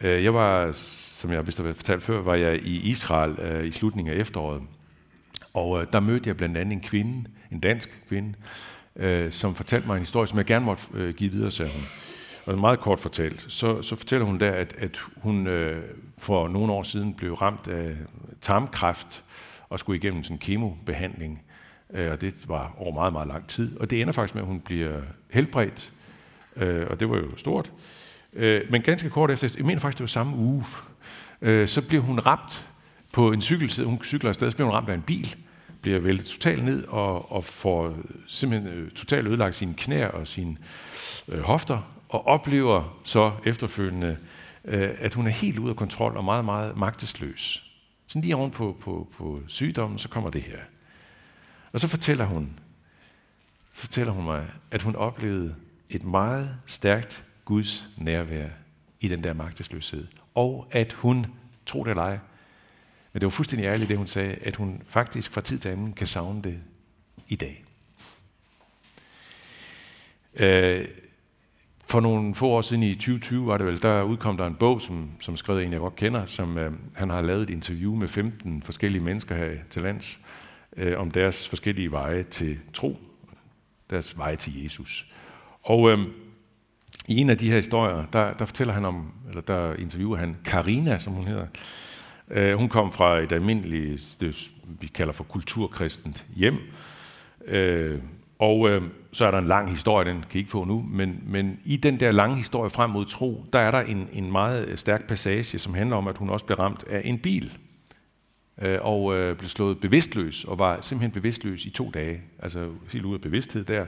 Øh, 0.00 0.24
jeg 0.24 0.34
var, 0.34 0.72
som 0.72 1.32
jeg 1.32 1.46
vist 1.46 1.58
har 1.58 1.72
fortalt 1.72 2.02
før, 2.02 2.22
var 2.22 2.34
jeg 2.34 2.62
i 2.62 2.90
Israel 2.90 3.40
øh, 3.40 3.66
i 3.66 3.72
slutningen 3.72 4.14
af 4.14 4.18
efteråret. 4.18 4.62
Og 5.54 5.80
øh, 5.80 5.86
der 5.92 6.00
mødte 6.00 6.28
jeg 6.28 6.36
blandt 6.36 6.56
andet 6.56 6.72
en 6.72 6.80
kvinde, 6.80 7.30
en 7.52 7.60
dansk 7.60 8.02
kvinde, 8.08 8.34
som 9.30 9.54
fortalte 9.54 9.86
mig 9.86 9.94
en 9.94 10.00
historie, 10.00 10.26
som 10.26 10.38
jeg 10.38 10.46
gerne 10.46 10.64
måtte 10.64 11.12
give 11.12 11.32
videre, 11.32 11.50
sagde 11.50 11.72
hun. 11.72 11.82
Og 12.46 12.58
meget 12.58 12.80
kort 12.80 13.00
fortalt, 13.00 13.46
så, 13.48 13.82
så 13.82 13.96
fortæller 13.96 14.26
hun 14.26 14.40
der, 14.40 14.52
at, 14.52 14.74
at 14.78 14.96
hun 15.16 15.48
for 16.18 16.48
nogle 16.48 16.72
år 16.72 16.82
siden 16.82 17.14
blev 17.14 17.34
ramt 17.34 17.68
af 17.68 17.96
tarmkræft, 18.40 19.24
og 19.68 19.78
skulle 19.78 19.98
igennem 19.98 20.22
sådan 20.22 20.34
en 20.34 20.38
kemobehandling. 20.38 21.42
Øh, 21.90 22.12
og 22.12 22.20
det 22.20 22.34
var 22.46 22.74
over 22.78 22.94
meget, 22.94 23.12
meget 23.12 23.28
lang 23.28 23.48
tid. 23.48 23.76
Og 23.76 23.90
det 23.90 24.00
ender 24.00 24.12
faktisk 24.12 24.34
med, 24.34 24.42
at 24.42 24.48
hun 24.48 24.60
bliver 24.60 25.00
helbredt, 25.30 25.92
øh, 26.56 26.86
og 26.90 27.00
det 27.00 27.10
var 27.10 27.16
jo 27.16 27.36
stort. 27.36 27.72
Øh, 28.32 28.62
men 28.70 28.82
ganske 28.82 29.10
kort 29.10 29.30
efter, 29.30 29.48
jeg 29.56 29.66
mener 29.66 29.80
faktisk, 29.80 29.98
det 29.98 30.02
var 30.02 30.08
samme 30.08 30.36
uge, 30.36 30.64
øh, 31.42 31.68
så 31.68 31.82
bliver 31.82 32.02
hun 32.02 32.18
ramt 32.18 32.66
på 33.12 33.32
en 33.32 33.42
cykel, 33.42 33.84
hun 33.84 34.00
cykler 34.04 34.28
afsted, 34.28 34.50
så 34.50 34.56
bliver 34.56 34.66
hun 34.66 34.74
ramt 34.74 34.88
af 34.88 34.94
en 34.94 35.02
bil, 35.02 35.36
bliver 35.80 35.98
væltet 35.98 36.26
totalt 36.26 36.64
ned 36.64 36.84
og, 36.84 37.32
og 37.32 37.44
får 37.44 37.96
simpelthen 38.26 38.72
øh, 38.72 38.90
totalt 38.90 39.26
ødelagt 39.26 39.54
sine 39.54 39.74
knæ 39.74 40.06
og 40.06 40.26
sine 40.26 40.56
øh, 41.28 41.40
hofter, 41.40 41.92
og 42.08 42.26
oplever 42.26 42.98
så 43.04 43.32
efterfølgende, 43.44 44.16
øh, 44.64 44.90
at 44.98 45.14
hun 45.14 45.26
er 45.26 45.30
helt 45.30 45.58
ude 45.58 45.70
af 45.70 45.76
kontrol 45.76 46.16
og 46.16 46.24
meget, 46.24 46.44
meget 46.44 46.76
magtesløs. 46.76 47.65
Sådan 48.06 48.22
lige 48.22 48.36
oven 48.36 48.50
på, 48.50 48.76
på, 48.80 49.08
på 49.12 49.42
sygdommen, 49.46 49.98
så 49.98 50.08
kommer 50.08 50.30
det 50.30 50.42
her. 50.42 50.58
Og 51.72 51.80
så 51.80 51.88
fortæller 51.88 52.24
hun, 52.24 52.58
så 53.74 53.80
fortæller 53.80 54.12
hun 54.12 54.24
mig, 54.24 54.46
at 54.70 54.82
hun 54.82 54.96
oplevede 54.96 55.54
et 55.90 56.04
meget 56.04 56.56
stærkt 56.66 57.24
Guds 57.44 57.88
nærvær 57.96 58.48
i 59.00 59.08
den 59.08 59.24
der 59.24 59.32
magtesløshed. 59.32 60.06
Og 60.34 60.68
at 60.70 60.92
hun, 60.92 61.26
tro 61.66 61.84
det 61.84 61.90
eller 61.90 62.02
ej, 62.02 62.18
men 63.12 63.20
det 63.20 63.26
var 63.26 63.30
fuldstændig 63.30 63.66
ærligt, 63.66 63.88
det 63.88 63.96
hun 63.96 64.06
sagde, 64.06 64.34
at 64.34 64.56
hun 64.56 64.82
faktisk 64.86 65.32
fra 65.32 65.40
tid 65.40 65.58
til 65.58 65.68
anden 65.68 65.92
kan 65.92 66.06
savne 66.06 66.42
det 66.42 66.60
i 67.28 67.36
dag. 67.36 67.64
Øh, 70.34 70.88
for 71.88 72.00
nogle 72.00 72.34
få 72.34 72.46
år 72.46 72.62
siden 72.62 72.82
i 72.82 72.94
2020 72.94 73.46
var 73.46 73.58
det 73.58 73.66
vel, 73.66 73.82
der 73.82 74.02
udkom 74.02 74.36
der 74.36 74.46
en 74.46 74.54
bog, 74.54 74.82
som, 74.82 75.10
som 75.20 75.36
skrev 75.36 75.58
en, 75.58 75.72
jeg 75.72 75.80
godt 75.80 75.96
kender, 75.96 76.26
som 76.26 76.58
øh, 76.58 76.72
han 76.94 77.10
har 77.10 77.22
lavet 77.22 77.42
et 77.42 77.50
interview 77.50 77.94
med 77.94 78.08
15 78.08 78.62
forskellige 78.62 79.02
mennesker 79.02 79.36
her 79.36 79.50
til 79.70 79.82
lands, 79.82 80.18
øh, 80.76 81.00
om 81.00 81.10
deres 81.10 81.48
forskellige 81.48 81.92
veje 81.92 82.22
til 82.22 82.58
tro, 82.74 82.96
deres 83.90 84.18
veje 84.18 84.36
til 84.36 84.62
Jesus. 84.62 85.06
Og 85.62 85.90
øh, 85.90 85.98
i 87.08 87.16
en 87.16 87.30
af 87.30 87.38
de 87.38 87.48
her 87.48 87.56
historier, 87.56 88.04
der, 88.12 88.32
der 88.32 88.44
fortæller 88.44 88.74
han 88.74 88.84
om, 88.84 89.12
eller 89.28 89.42
der 89.42 89.74
interviewer 89.74 90.16
han 90.16 90.36
Karina, 90.44 90.98
som 90.98 91.12
hun 91.12 91.26
hedder. 91.26 91.46
Øh, 92.30 92.54
hun 92.54 92.68
kom 92.68 92.92
fra 92.92 93.18
et 93.18 93.32
almindeligt, 93.32 94.16
det 94.20 94.50
vi 94.80 94.86
kalder 94.86 95.12
for 95.12 95.24
kulturkristent 95.24 96.26
hjem, 96.36 96.58
øh, 97.46 97.98
og 98.38 98.68
øh, 98.68 98.82
så 99.12 99.24
er 99.24 99.30
der 99.30 99.38
en 99.38 99.46
lang 99.46 99.70
historie, 99.70 100.08
den 100.08 100.20
kan 100.20 100.34
I 100.34 100.38
ikke 100.38 100.50
få 100.50 100.64
nu, 100.64 100.86
men, 100.90 101.22
men 101.26 101.60
i 101.64 101.76
den 101.76 102.00
der 102.00 102.12
lange 102.12 102.36
historie 102.36 102.70
frem 102.70 102.90
mod 102.90 103.04
tro, 103.04 103.44
der 103.52 103.58
er 103.58 103.70
der 103.70 103.80
en, 103.80 104.08
en 104.12 104.32
meget 104.32 104.68
øh, 104.68 104.78
stærk 104.78 105.08
passage, 105.08 105.58
som 105.58 105.74
handler 105.74 105.96
om, 105.96 106.08
at 106.08 106.18
hun 106.18 106.30
også 106.30 106.46
blev 106.46 106.58
ramt 106.58 106.84
af 106.90 107.02
en 107.04 107.18
bil, 107.18 107.52
øh, 108.62 108.78
og 108.82 109.16
øh, 109.16 109.36
blev 109.36 109.48
slået 109.48 109.80
bevidstløs, 109.80 110.44
og 110.44 110.58
var 110.58 110.80
simpelthen 110.80 111.10
bevidstløs 111.10 111.64
i 111.64 111.70
to 111.70 111.90
dage, 111.94 112.20
altså 112.42 112.68
helt 112.92 113.04
ude 113.04 113.14
af 113.14 113.20
bevidsthed 113.20 113.64
der. 113.64 113.86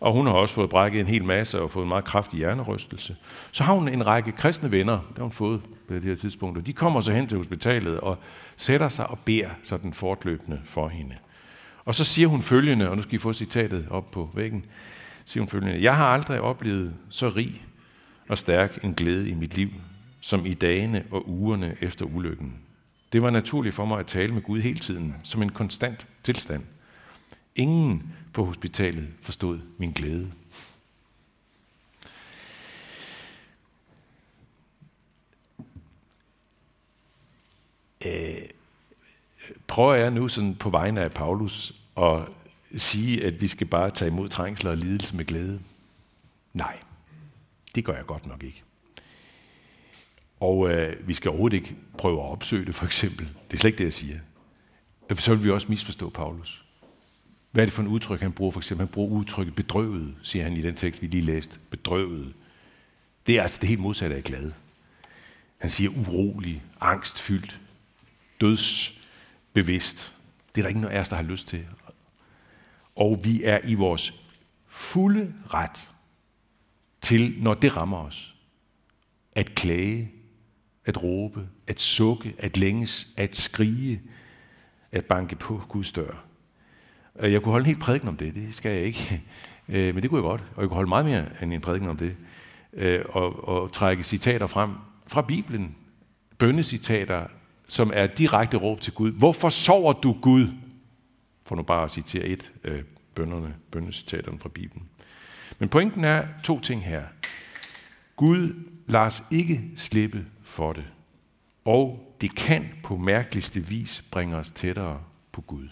Og 0.00 0.12
hun 0.12 0.26
har 0.26 0.32
også 0.32 0.54
fået 0.54 0.70
brækket 0.70 1.00
en 1.00 1.06
hel 1.06 1.24
masse 1.24 1.60
og 1.60 1.70
fået 1.70 1.82
en 1.82 1.88
meget 1.88 2.04
kraftig 2.04 2.38
hjernerystelse. 2.38 3.16
Så 3.52 3.64
har 3.64 3.74
hun 3.74 3.88
en 3.88 4.06
række 4.06 4.32
kristne 4.32 4.70
venner, 4.70 4.92
det 4.92 5.16
har 5.16 5.22
hun 5.22 5.32
fået 5.32 5.60
på 5.88 5.94
det 5.94 6.02
her 6.02 6.14
tidspunkt, 6.14 6.58
og 6.58 6.66
de 6.66 6.72
kommer 6.72 7.00
så 7.00 7.12
hen 7.12 7.26
til 7.26 7.38
hospitalet 7.38 8.00
og 8.00 8.18
sætter 8.56 8.88
sig 8.88 9.06
og 9.06 9.18
beder 9.18 9.48
sådan 9.62 9.92
fortløbende 9.92 10.60
for 10.64 10.88
hende. 10.88 11.14
Og 11.84 11.94
så 11.94 12.04
siger 12.04 12.28
hun 12.28 12.42
følgende, 12.42 12.90
og 12.90 12.96
nu 12.96 13.02
skal 13.02 13.14
I 13.14 13.18
få 13.18 13.32
citatet 13.32 13.86
op 13.90 14.10
på 14.10 14.30
væggen, 14.34 14.64
siger 15.24 15.42
hun 15.42 15.48
følgende, 15.48 15.82
Jeg 15.82 15.96
har 15.96 16.06
aldrig 16.06 16.40
oplevet 16.40 16.94
så 17.10 17.28
rig 17.28 17.62
og 18.28 18.38
stærk 18.38 18.78
en 18.84 18.94
glæde 18.94 19.28
i 19.28 19.34
mit 19.34 19.56
liv, 19.56 19.68
som 20.20 20.46
i 20.46 20.54
dagene 20.54 21.04
og 21.10 21.28
ugerne 21.28 21.76
efter 21.80 22.04
ulykken. 22.04 22.54
Det 23.12 23.22
var 23.22 23.30
naturligt 23.30 23.74
for 23.74 23.84
mig 23.84 23.98
at 23.98 24.06
tale 24.06 24.34
med 24.34 24.42
Gud 24.42 24.60
hele 24.60 24.78
tiden, 24.78 25.14
som 25.22 25.42
en 25.42 25.48
konstant 25.48 26.06
tilstand. 26.22 26.62
Ingen 27.56 28.14
på 28.32 28.44
hospitalet 28.44 29.08
forstod 29.22 29.60
min 29.78 29.92
glæde. 29.92 30.30
Øh, 38.06 38.48
prøver 39.74 39.94
jeg 39.94 40.10
nu 40.10 40.28
sådan 40.28 40.54
på 40.54 40.70
vegne 40.70 41.00
af 41.00 41.12
Paulus 41.12 41.74
at 41.96 42.20
sige, 42.76 43.24
at 43.24 43.40
vi 43.40 43.46
skal 43.46 43.66
bare 43.66 43.90
tage 43.90 44.10
imod 44.10 44.28
trængsler 44.28 44.70
og 44.70 44.76
lidelse 44.76 45.16
med 45.16 45.24
glæde? 45.24 45.60
Nej, 46.52 46.78
det 47.74 47.84
gør 47.84 47.92
jeg 47.92 48.06
godt 48.06 48.26
nok 48.26 48.42
ikke. 48.42 48.62
Og 50.40 50.70
øh, 50.70 51.08
vi 51.08 51.14
skal 51.14 51.28
overhovedet 51.28 51.56
ikke 51.56 51.76
prøve 51.98 52.20
at 52.20 52.30
opsøge 52.30 52.64
det, 52.66 52.74
for 52.74 52.86
eksempel. 52.86 53.26
Det 53.26 53.56
er 53.56 53.56
slet 53.56 53.68
ikke 53.68 53.78
det, 53.78 53.84
jeg 53.84 53.92
siger. 53.92 54.18
Så 55.18 55.34
vil 55.34 55.44
vi 55.44 55.50
også 55.50 55.66
misforstå 55.68 56.10
Paulus. 56.10 56.64
Hvad 57.50 57.62
er 57.62 57.66
det 57.66 57.72
for 57.72 57.82
en 57.82 57.88
udtryk, 57.88 58.20
han 58.20 58.32
bruger? 58.32 58.52
For 58.52 58.60
eksempel, 58.60 58.86
han 58.86 58.92
bruger 58.92 59.18
udtrykket 59.18 59.54
bedrøvet, 59.54 60.14
siger 60.22 60.42
han 60.42 60.56
i 60.56 60.62
den 60.62 60.74
tekst, 60.74 61.02
vi 61.02 61.06
lige 61.06 61.24
læste. 61.24 61.58
Bedrøvet. 61.70 62.34
Det 63.26 63.38
er 63.38 63.42
altså 63.42 63.58
det 63.60 63.68
helt 63.68 63.80
modsatte 63.80 64.16
af 64.16 64.24
glad. 64.24 64.52
Han 65.58 65.70
siger 65.70 65.90
urolig, 65.90 66.62
angstfyldt, 66.80 67.60
døds 68.40 69.00
bevidst. 69.54 70.14
Det 70.54 70.60
er 70.60 70.62
der 70.62 70.70
ingen 70.70 70.84
af 70.84 71.00
os, 71.00 71.08
der 71.08 71.16
har 71.16 71.22
lyst 71.22 71.48
til. 71.48 71.66
Og 72.96 73.20
vi 73.24 73.42
er 73.44 73.58
i 73.64 73.74
vores 73.74 74.14
fulde 74.66 75.34
ret 75.54 75.90
til, 77.00 77.34
når 77.38 77.54
det 77.54 77.76
rammer 77.76 77.98
os, 77.98 78.34
at 79.32 79.54
klage, 79.54 80.10
at 80.84 81.02
råbe, 81.02 81.48
at 81.66 81.80
sukke, 81.80 82.34
at 82.38 82.56
længes, 82.56 83.08
at 83.16 83.36
skrige, 83.36 84.02
at 84.92 85.04
banke 85.04 85.36
på 85.36 85.62
Guds 85.68 85.92
dør. 85.92 86.24
Øh, 87.18 87.32
jeg 87.32 87.42
kunne 87.42 87.50
holde 87.50 87.62
en 87.62 87.66
helt 87.66 87.80
prædiken 87.80 88.08
om 88.08 88.16
det, 88.16 88.34
det 88.34 88.54
skal 88.54 88.72
jeg 88.72 88.82
ikke. 88.82 89.22
Øh, 89.68 89.94
men 89.94 90.02
det 90.02 90.10
kunne 90.10 90.18
jeg 90.18 90.30
godt, 90.30 90.40
og 90.56 90.62
jeg 90.62 90.68
kunne 90.68 90.74
holde 90.74 90.88
meget 90.88 91.04
mere 91.04 91.26
end 91.42 91.52
en 91.52 91.60
prædiken 91.60 91.88
om 91.88 91.96
det. 91.96 92.16
Øh, 92.72 93.04
og, 93.08 93.48
og 93.48 93.72
trække 93.72 94.04
citater 94.04 94.46
frem 94.46 94.70
fra 95.06 95.22
Bibelen, 95.22 95.76
bønnecitater 96.38 97.26
som 97.68 97.90
er 97.94 98.06
direkte 98.06 98.56
råb 98.56 98.80
til 98.80 98.92
Gud. 98.92 99.12
Hvorfor 99.12 99.50
sover 99.50 99.92
du, 99.92 100.16
Gud? 100.22 100.48
For 101.44 101.56
nu 101.56 101.62
bare 101.62 101.84
at 101.84 101.90
citere 101.90 102.24
et 102.24 102.52
af 102.64 102.82
bønderne, 103.14 103.54
bøndecitaterne 103.70 104.38
fra 104.38 104.48
Bibelen. 104.48 104.88
Men 105.58 105.68
pointen 105.68 106.04
er 106.04 106.26
to 106.44 106.60
ting 106.60 106.84
her. 106.84 107.02
Gud 108.16 108.54
lader 108.86 109.04
os 109.04 109.22
ikke 109.30 109.62
slippe 109.76 110.26
for 110.42 110.72
det. 110.72 110.84
og 111.64 112.14
det 112.20 112.34
kan 112.34 112.68
på 112.82 112.96
mærkeligste 112.96 113.60
vis 113.60 114.04
bringe 114.10 114.36
os 114.36 114.50
tættere 114.50 115.00
på 115.32 115.40
Gud. 115.40 115.68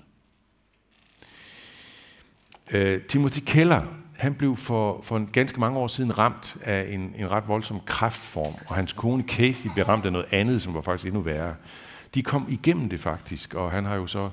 Uh, 2.74 3.02
Timothy 3.08 3.40
Keller, 3.46 3.82
han 4.22 4.34
blev 4.34 4.56
for, 4.56 5.00
for 5.02 5.16
en 5.16 5.28
ganske 5.32 5.60
mange 5.60 5.78
år 5.78 5.86
siden 5.86 6.18
ramt 6.18 6.56
af 6.64 6.86
en, 6.90 7.14
en 7.18 7.30
ret 7.30 7.48
voldsom 7.48 7.80
kræftform, 7.86 8.54
og 8.66 8.74
hans 8.74 8.92
kone 8.92 9.22
Casey 9.22 9.70
blev 9.74 9.84
ramt 9.84 10.06
af 10.06 10.12
noget 10.12 10.26
andet, 10.30 10.62
som 10.62 10.74
var 10.74 10.80
faktisk 10.80 11.06
endnu 11.06 11.20
værre. 11.20 11.54
De 12.14 12.22
kom 12.22 12.46
igennem 12.48 12.88
det 12.88 13.00
faktisk, 13.00 13.54
og 13.54 13.70
han 13.70 13.84
har 13.84 13.94
jo 13.94 14.06
så 14.06 14.30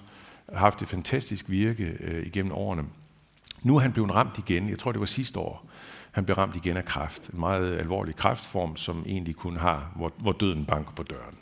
haft 0.53 0.81
et 0.81 0.87
fantastisk 0.87 1.49
virke 1.49 1.97
øh, 1.99 2.25
igennem 2.25 2.51
årene. 2.51 2.83
Nu 3.63 3.75
er 3.75 3.79
han 3.79 3.91
blevet 3.91 4.15
ramt 4.15 4.37
igen, 4.37 4.69
jeg 4.69 4.79
tror 4.79 4.91
det 4.91 4.99
var 4.99 5.05
sidste 5.05 5.39
år, 5.39 5.69
han 6.11 6.25
blev 6.25 6.37
ramt 6.37 6.55
igen 6.55 6.77
af 6.77 6.85
kræft. 6.85 7.29
En 7.33 7.39
meget 7.39 7.77
alvorlig 7.79 8.15
kræftform, 8.15 8.75
som 8.75 9.03
egentlig 9.07 9.35
kun 9.35 9.57
har, 9.57 9.91
hvor, 9.95 10.13
hvor 10.17 10.31
døden 10.31 10.65
banker 10.65 10.91
på 10.91 11.03
døren. 11.03 11.37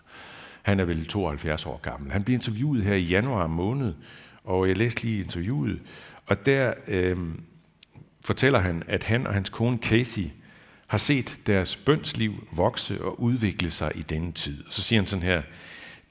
Han 0.62 0.80
er 0.80 0.86
vel 0.86 1.06
72 1.06 1.66
år 1.66 1.80
gammel. 1.84 2.12
Han 2.12 2.24
blev 2.24 2.34
interviewet 2.34 2.84
her 2.84 2.96
i 2.96 3.04
januar 3.04 3.48
måned, 3.48 3.94
og 4.44 4.68
jeg 4.68 4.78
læste 4.78 5.04
lige 5.04 5.24
interviewet, 5.24 5.80
og 6.26 6.46
der 6.46 6.74
øh, 6.88 7.18
fortæller 8.28 8.60
han, 8.60 8.84
at 8.88 9.04
han 9.04 9.28
og 9.28 9.34
hans 9.34 9.50
kone 9.50 9.78
Kathy 9.78 10.28
har 10.88 10.98
set 10.98 11.40
deres 11.46 11.76
bønsliv 11.76 12.48
vokse 12.52 13.02
og 13.02 13.22
udvikle 13.22 13.72
sig 13.72 13.92
i 13.96 14.02
denne 14.02 14.32
tid. 14.32 14.64
Så 14.70 14.82
siger 14.82 15.00
han 15.00 15.08
sådan 15.08 15.24
her, 15.24 15.42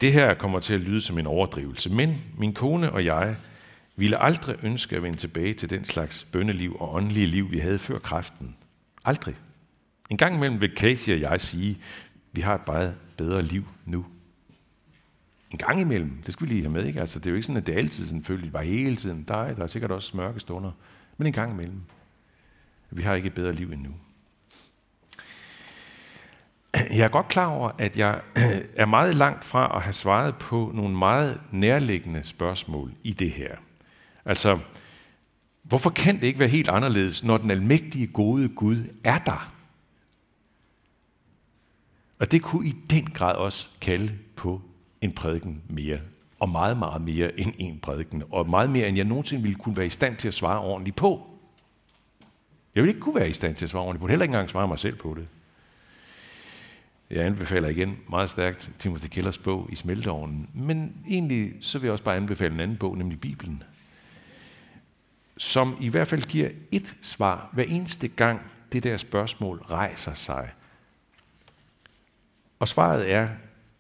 det 0.01 0.13
her 0.13 0.35
kommer 0.35 0.61
til 0.61 0.75
at 0.75 0.81
lyde 0.81 1.01
som 1.01 1.19
en 1.19 1.27
overdrivelse, 1.27 1.91
men 1.91 2.17
min 2.39 2.55
kone 2.55 2.93
og 2.93 3.05
jeg 3.05 3.37
ville 3.97 4.23
aldrig 4.23 4.57
ønske 4.63 4.97
at 4.97 5.03
vende 5.03 5.19
tilbage 5.19 5.55
til 5.55 5.71
den 5.71 5.85
slags 5.85 6.25
bønneliv 6.33 6.77
og 6.81 6.95
åndelige 6.95 7.27
liv, 7.27 7.51
vi 7.51 7.59
havde 7.59 7.79
før 7.79 7.99
kræften. 7.99 8.57
Aldrig. 9.05 9.35
En 10.11 10.17
gang 10.17 10.35
imellem 10.35 10.61
vil 10.61 10.75
Kathy 10.75 11.11
og 11.11 11.21
jeg 11.21 11.41
sige, 11.41 11.79
vi 12.33 12.41
har 12.41 12.55
et 12.55 12.67
meget 12.67 12.95
bedre 13.17 13.43
liv 13.43 13.65
nu. 13.85 14.07
En 15.51 15.59
gang 15.59 15.81
imellem, 15.81 16.23
det 16.27 16.33
skal 16.33 16.49
vi 16.49 16.53
lige 16.53 16.63
have 16.63 16.73
med, 16.73 16.85
ikke? 16.85 17.01
Altså, 17.01 17.19
det 17.19 17.27
er 17.27 17.31
jo 17.31 17.37
ikke 17.37 17.47
sådan, 17.47 17.61
at 17.61 17.67
det 17.67 17.75
er 17.75 17.79
altid 17.79 18.07
selvfølgelig 18.07 18.53
bare 18.53 18.65
hele 18.65 18.97
tiden. 18.97 19.25
Der 19.29 19.37
er, 19.37 19.55
der 19.55 19.63
er 19.63 19.67
sikkert 19.67 19.91
også 19.91 20.17
mørke 20.17 20.41
stunder. 20.41 20.71
Men 21.17 21.27
en 21.27 21.33
gang 21.33 21.53
imellem. 21.53 21.81
Vi 22.91 23.03
har 23.03 23.15
ikke 23.15 23.27
et 23.27 23.35
bedre 23.35 23.53
liv 23.53 23.73
endnu. 23.73 23.91
Jeg 26.75 27.05
er 27.05 27.09
godt 27.09 27.29
klar 27.29 27.47
over, 27.47 27.71
at 27.79 27.99
jeg 27.99 28.21
er 28.83 28.87
meget 28.87 29.17
langt 29.17 29.45
fra 29.45 29.77
at 29.77 29.83
have 29.83 29.93
svaret 29.93 30.37
på 30.37 30.71
nogle 30.75 30.97
meget 30.97 31.41
nærliggende 31.53 32.25
spørgsmål 32.25 32.93
i 33.03 33.13
det 33.13 33.31
her. 33.31 33.57
Altså, 34.25 34.59
hvorfor 35.63 35.91
kan 35.91 36.17
det 36.17 36.27
ikke 36.27 36.39
være 36.39 36.49
helt 36.49 36.69
anderledes, 36.69 37.25
når 37.25 37.39
den 37.39 37.51
almægtige 37.51 38.07
gode 38.07 38.49
Gud 38.49 38.85
er 39.05 39.19
der? 39.19 39.53
Og 42.19 42.33
det 42.33 42.43
kunne 42.43 42.69
i 42.69 42.77
den 42.91 43.05
grad 43.05 43.35
også 43.35 43.69
kalde 43.81 44.13
på 44.37 44.61
en 45.01 45.13
prædiken 45.13 45.63
mere. 45.69 45.99
Og 46.39 46.49
meget, 46.49 46.77
meget 46.77 47.03
mere 47.03 47.41
end 47.41 47.53
en 47.59 47.79
prædiken. 47.79 48.23
Og 48.31 48.51
meget 48.51 48.71
mere, 48.71 48.89
end 48.89 48.97
jeg 48.97 49.05
nogensinde 49.05 49.43
ville 49.43 49.59
kunne 49.59 49.77
være 49.77 49.87
i 49.87 49.91
stand 49.91 50.17
til 50.17 50.29
at 50.29 50.35
svare 50.35 50.61
ordentligt 50.61 50.97
på. 50.97 51.36
Jeg 52.77 52.83
vil 52.83 52.89
ikke 52.89 53.01
kunne 53.01 53.15
være 53.15 53.31
i 53.31 53.33
stand 53.33 53.55
til 53.57 53.65
at 53.65 53.71
svare 53.71 53.83
ordentligt 53.83 54.01
på 54.01 54.07
det. 54.07 54.11
Heller 54.11 54.25
ikke 54.25 54.33
engang 54.33 54.51
svare 54.51 54.69
mig 54.69 54.79
selv 54.79 54.97
på 54.97 55.15
det. 55.15 55.29
Jeg 57.11 57.25
anbefaler 57.25 57.69
igen 57.69 57.99
meget 58.09 58.31
stærkt 58.31 58.71
Timothy 58.79 59.07
Kellers 59.07 59.39
bog 59.39 59.69
i 59.73 59.77
Smelteovnen. 59.77 60.51
Men 60.55 60.97
egentlig 61.09 61.53
så 61.61 61.79
vil 61.79 61.87
jeg 61.87 61.93
også 61.93 62.05
bare 62.05 62.17
anbefale 62.17 62.55
en 62.55 62.61
anden 62.61 62.77
bog, 62.77 62.99
nemlig 62.99 63.21
Bibelen 63.21 63.63
som 65.37 65.77
i 65.81 65.89
hvert 65.89 66.09
fald 66.09 66.23
giver 66.23 66.51
et 66.71 66.97
svar 67.03 67.51
hver 67.53 67.65
eneste 67.65 68.09
gang 68.09 68.41
det 68.73 68.83
der 68.83 68.97
spørgsmål 68.97 69.59
rejser 69.59 70.15
sig. 70.15 70.51
Og 72.59 72.69
svaret 72.69 73.11
er, 73.11 73.29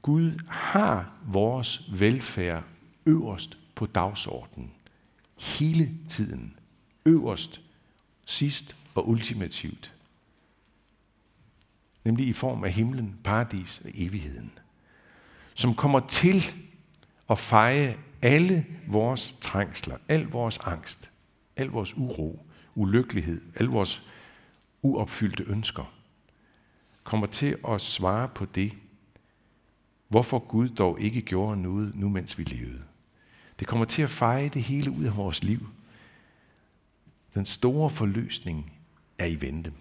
Gud 0.03 0.33
har 0.49 1.13
vores 1.27 1.83
velfærd 1.93 2.63
øverst 3.07 3.59
på 3.75 3.87
dagsordenen. 3.87 4.73
Hele 5.37 5.91
tiden. 6.09 6.59
Øverst, 7.05 7.61
sidst 8.25 8.77
og 8.97 9.09
ultimativt. 9.09 9.95
Nemlig 12.05 12.29
i 12.29 12.33
form 12.33 12.65
af 12.65 12.73
himlen, 12.73 13.19
paradis 13.25 13.81
og 13.85 13.91
evigheden. 13.95 14.53
Som 15.55 15.75
kommer 15.75 16.01
til 16.01 16.45
at 17.31 17.39
feje 17.39 17.99
alle 18.23 18.67
vores 18.87 19.37
trængsler, 19.41 19.97
al 20.09 20.23
vores 20.23 20.59
angst, 20.59 21.11
al 21.57 21.67
vores 21.67 21.97
uro, 21.97 22.47
ulykkelighed, 22.75 23.41
al 23.55 23.67
vores 23.67 24.03
uopfyldte 24.83 25.43
ønsker, 25.43 25.93
kommer 27.05 27.27
til 27.27 27.57
at 27.69 27.81
svare 27.81 28.29
på 28.29 28.45
det, 28.45 28.73
hvorfor 30.09 30.39
Gud 30.39 30.69
dog 30.69 31.01
ikke 31.01 31.23
gjorde 31.23 31.63
noget 31.63 31.95
nu, 31.95 32.09
mens 32.09 32.39
vi 32.39 32.45
levede. 32.45 32.83
Det 33.59 33.67
kommer 33.67 33.85
til 33.85 34.03
at 34.03 34.11
feje 34.11 34.49
det 34.49 34.63
hele 34.63 34.91
ud 34.91 35.05
af 35.05 35.17
vores 35.17 35.45
liv. 35.45 35.69
Den 37.35 37.47
store 37.47 37.91
forløsning 37.91 38.76
er 39.19 39.27
i 39.27 39.41
vente. 39.41 39.73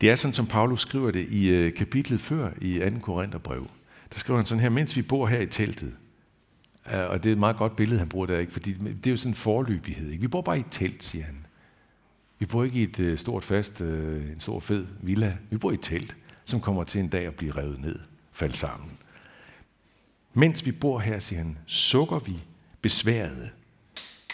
Det 0.00 0.10
er 0.10 0.14
sådan, 0.14 0.34
som 0.34 0.46
Paulus 0.46 0.80
skriver 0.80 1.10
det 1.10 1.28
i 1.28 1.48
øh, 1.48 1.74
kapitlet 1.74 2.20
før 2.20 2.50
i 2.60 2.78
2. 2.78 2.98
Korintherbrev. 2.98 3.66
Der 4.12 4.18
skriver 4.18 4.38
han 4.38 4.46
sådan 4.46 4.62
her, 4.62 4.68
mens 4.68 4.96
vi 4.96 5.02
bor 5.02 5.26
her 5.26 5.40
i 5.40 5.46
teltet, 5.46 5.94
øh, 6.94 7.10
og 7.10 7.22
det 7.22 7.28
er 7.28 7.32
et 7.32 7.38
meget 7.38 7.56
godt 7.56 7.76
billede, 7.76 7.98
han 7.98 8.08
bruger 8.08 8.26
der, 8.26 8.38
ikke? 8.38 8.52
fordi 8.52 8.72
det 8.72 9.06
er 9.06 9.10
jo 9.10 9.16
sådan 9.16 9.30
en 9.30 9.34
forløbighed. 9.34 10.10
Ikke? 10.10 10.20
Vi 10.20 10.28
bor 10.28 10.40
bare 10.40 10.56
i 10.56 10.60
et 10.60 10.66
telt, 10.70 11.04
siger 11.04 11.24
han. 11.24 11.46
Vi 12.38 12.46
bor 12.46 12.64
ikke 12.64 12.80
i 12.80 12.82
et 12.82 13.00
øh, 13.00 13.18
stort 13.18 13.44
fast, 13.44 13.80
en 13.80 14.36
stor 14.38 14.60
fed 14.60 14.86
villa. 15.02 15.36
Vi 15.50 15.56
bor 15.56 15.70
i 15.70 15.74
et 15.74 15.82
telt, 15.82 16.16
som 16.44 16.60
kommer 16.60 16.84
til 16.84 17.00
en 17.00 17.08
dag 17.08 17.26
at 17.26 17.34
blive 17.34 17.52
revet 17.52 17.80
ned, 17.80 17.98
falde 18.32 18.56
sammen. 18.56 18.90
Mens 20.34 20.66
vi 20.66 20.72
bor 20.72 20.98
her, 20.98 21.18
siger 21.18 21.38
han, 21.38 21.58
sukker 21.66 22.18
vi 22.18 22.42
besværede 22.82 23.50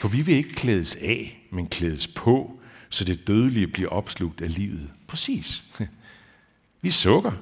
for 0.01 0.09
vi 0.09 0.23
vil 0.23 0.35
ikke 0.35 0.53
klædes 0.53 0.97
af, 0.97 1.47
men 1.51 1.67
klædes 1.67 2.09
på, 2.09 2.61
så 2.91 3.05
det 3.05 3.27
dødelige 3.27 3.67
bliver 3.67 3.89
opslugt 3.89 4.41
af 4.41 4.55
livet. 4.55 4.91
Præcis. 5.07 5.65
Vi 6.83 6.91
sukker. 6.91 7.33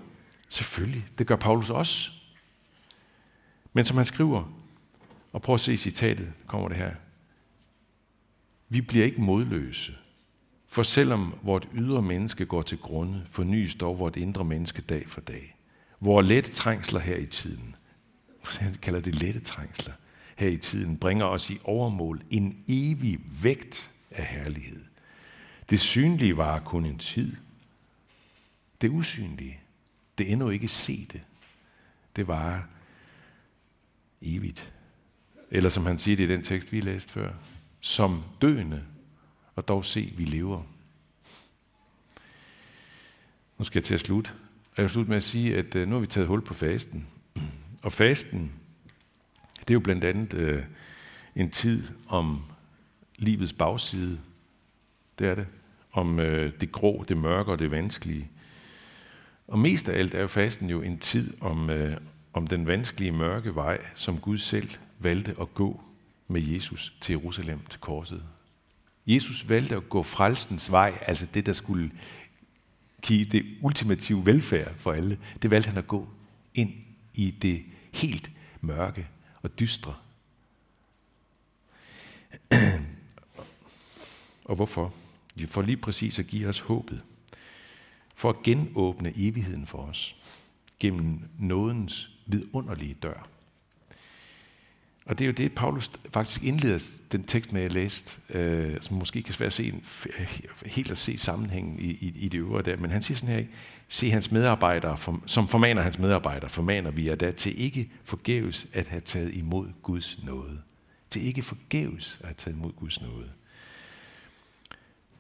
Selvfølgelig. 0.49 1.07
Det 1.19 1.27
gør 1.27 1.37
Paulus 1.37 1.71
også. 1.71 2.11
Men 3.73 3.85
som 3.85 3.97
han 3.97 4.07
skriver, 4.07 4.53
og 5.33 5.43
prøv 5.43 5.55
at 5.55 5.61
se 5.61 5.77
citatet, 5.77 6.33
kommer 6.47 6.69
det 6.69 6.77
her. 6.77 6.95
Vi 8.69 8.81
bliver 8.81 9.05
ikke 9.05 9.21
modløse, 9.21 9.93
for 10.69 10.83
selvom 10.83 11.35
vort 11.43 11.69
ydre 11.75 12.03
menneske 12.03 12.47
går 12.47 12.63
til 12.63 12.79
grunde, 12.79 13.23
fornyes 13.27 13.75
dog 13.75 13.99
vort 13.99 14.17
indre 14.17 14.45
menneske 14.45 14.83
dag 14.83 15.09
for 15.09 15.21
dag. 15.21 15.57
Vore 16.01 16.27
lette 16.27 16.51
trængsler 16.51 17.01
her 17.01 17.17
i 17.17 17.27
tiden, 17.27 17.77
han 18.61 18.75
kalder 18.83 19.01
det 19.01 19.15
lette 19.15 19.41
trængsler, 19.41 19.93
her 20.37 20.49
i 20.49 20.57
tiden, 20.57 20.97
bringer 20.97 21.25
os 21.25 21.51
i 21.51 21.59
overmål 21.65 22.23
en 22.31 22.65
evig 22.69 23.21
vægt 23.43 23.91
af 24.11 24.25
herlighed. 24.25 24.85
Det 25.71 25.81
synlige 25.81 26.37
var 26.37 26.61
kun 26.61 26.85
en 26.85 26.99
tid. 26.99 27.37
Det 28.81 28.89
usynlige, 28.89 29.61
det 30.19 30.33
endnu 30.33 30.51
ikke 30.51 30.69
se 30.69 31.09
det 32.17 32.29
var 32.29 32.69
evigt. 34.23 34.73
Eller 35.51 35.71
som 35.71 35.87
han 35.87 35.99
siger 35.99 36.17
det 36.17 36.25
i 36.25 36.33
den 36.33 36.43
tekst, 36.43 36.73
vi 36.73 36.81
læste 36.81 37.13
før, 37.13 37.33
som 37.81 38.23
døende, 38.43 38.85
og 39.57 39.69
dog 39.69 39.85
se, 39.85 40.13
vi 40.17 40.25
lever. 40.25 40.63
Nu 43.59 43.65
skal 43.65 43.79
jeg 43.79 43.85
til 43.85 43.95
at 43.95 44.01
slutte. 44.01 44.31
Jeg 44.77 44.83
vil 44.83 44.91
slutte 44.91 45.09
med 45.09 45.17
at 45.17 45.23
sige, 45.23 45.57
at 45.57 45.75
øh, 45.75 45.89
nu 45.89 45.95
har 45.95 46.01
vi 46.01 46.07
taget 46.07 46.29
hul 46.29 46.43
på 46.43 46.55
fasten. 46.55 47.07
Og 47.83 47.93
fasten, 47.93 48.53
det 49.69 49.71
er 49.71 49.75
jo 49.75 49.81
blandt 49.81 50.05
andet 50.05 50.35
øh, 50.35 50.63
en 51.37 51.51
tid 51.51 51.83
om 52.09 52.43
livets 53.17 53.53
bagside. 53.53 54.19
Det 55.19 55.29
er 55.29 55.35
det. 55.35 55.47
Om 55.93 56.21
øh, 56.21 56.53
det 56.61 56.73
grå, 56.73 57.05
det 57.09 57.17
mørke 57.17 57.53
og 57.53 57.59
det 57.59 57.71
vanskelige. 57.71 58.29
Og 59.49 59.59
mest 59.59 59.89
af 59.89 59.99
alt 59.99 60.15
er 60.15 60.21
jo 60.21 60.27
fasten 60.27 60.71
jo 60.71 60.83
en 60.83 60.99
tid 60.99 61.33
om, 61.41 61.71
øh, 61.71 61.97
om 62.33 62.47
den 62.47 62.67
vanskelige 62.67 63.13
mørke 63.13 63.55
vej, 63.55 63.85
som 63.95 64.19
Gud 64.19 64.39
selv 64.39 64.71
valgte 64.99 65.35
at 65.41 65.55
gå 65.55 65.83
med 66.29 66.41
Jesus 66.43 66.95
til 67.01 67.13
Jerusalem, 67.13 67.61
til 67.71 67.81
korset. 67.81 68.23
Jesus 69.07 69.49
valgte 69.49 69.77
at 69.77 69.89
gå 69.89 70.03
frelsens 70.03 70.71
vej, 70.71 70.99
altså 71.07 71.27
det, 71.35 71.47
der 71.47 71.53
skulle 71.53 71.91
give 73.03 73.25
det 73.25 73.45
ultimative 73.63 74.27
velfærd 74.27 74.75
for 74.77 74.93
alle. 74.93 75.19
Det 75.43 75.51
valgte 75.51 75.69
han 75.69 75.79
at 75.79 75.89
gå 75.89 76.09
ind 76.55 76.73
i 77.15 77.31
det 77.31 77.63
helt 77.93 78.31
mørke 78.61 79.07
og 79.45 79.59
dystre. 79.59 79.95
Og 84.45 84.57
hvorfor? 84.57 84.95
For 85.49 85.63
lige 85.63 85.77
præcis 85.77 86.19
at 86.19 86.27
give 86.27 86.49
os 86.49 86.59
håbet. 86.59 87.03
For 88.15 88.31
at 88.31 88.43
genåbne 88.43 89.13
evigheden 89.17 89.67
for 89.67 89.79
os. 89.79 90.17
Gennem 90.81 91.21
nådens 91.39 92.11
vidunderlige 92.27 92.95
dør. 92.95 93.29
Og 95.07 95.19
det 95.19 95.25
er 95.25 95.27
jo 95.27 95.33
det, 95.33 95.53
Paulus 95.53 95.91
faktisk 96.11 96.43
indleder 96.43 96.79
den 97.13 97.25
tekst 97.25 97.53
med, 97.53 97.63
jeg 97.63 97.73
læste, 97.73 98.21
øh, 98.39 98.77
som 98.81 98.97
måske 98.97 99.23
kan 99.23 99.35
svært 99.35 99.47
at 99.47 99.53
se, 99.53 99.75
helt 100.67 100.91
at 100.91 100.99
se 100.99 101.19
sammenhængen 101.19 101.79
i, 101.79 101.91
i, 101.91 102.13
i 102.17 102.29
det 102.29 102.39
øvrige 102.39 102.71
der. 102.71 102.77
Men 102.77 102.91
han 102.91 103.03
siger 103.03 103.19
sådan 103.19 103.35
her, 103.35 103.45
se 103.89 104.11
hans 104.11 104.31
medarbejdere, 104.31 104.99
for, 104.99 105.23
som 105.27 105.49
formaner 105.49 105.83
hans 105.83 105.99
medarbejdere, 105.99 106.51
formaner 106.51 106.91
vi 106.91 107.09
jer 107.09 107.15
da 107.15 107.31
til 107.31 107.61
ikke 107.61 107.91
forgæves 108.05 108.67
at 108.73 108.87
have 108.87 109.01
taget 109.01 109.35
imod 109.35 109.69
Guds 109.83 110.19
nåde. 110.25 110.61
Til 111.11 111.27
ikke 111.27 111.43
forgæves 111.43 112.19
at 112.21 112.27
have 112.27 112.35
taget 112.35 112.57
imod 112.57 112.73
Guds 112.73 113.01
nåde. 113.01 113.31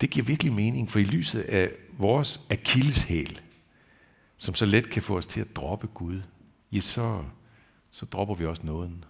Det 0.01 0.11
giver 0.11 0.27
virkelig 0.27 0.53
mening, 0.53 0.91
for 0.91 0.99
i 0.99 1.05
lyset 1.05 1.41
af 1.41 1.71
vores 1.99 2.41
akilleshæl, 2.51 3.41
som 4.37 4.55
så 4.55 4.67
let 4.67 4.91
kan 4.91 5.03
få 5.03 5.17
os 5.17 5.27
til 5.27 5.41
at 5.41 5.57
droppe 5.57 5.87
Gud, 5.87 6.23
ja, 6.73 6.81
så, 6.81 7.25
så 7.91 8.07
dropper 8.07 8.35
vi 8.35 8.47
også 8.47 8.63
nåden. 8.65 9.05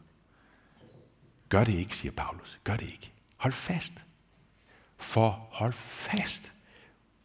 Gør 1.48 1.64
det 1.64 1.74
ikke, 1.74 1.96
siger 1.96 2.12
Paulus. 2.12 2.61
Gør 2.64 2.76
det 2.76 2.87
ikke. 2.87 3.12
Hold 3.37 3.52
fast. 3.52 3.92
For 4.96 5.48
hold 5.50 5.72
fast. 5.72 6.52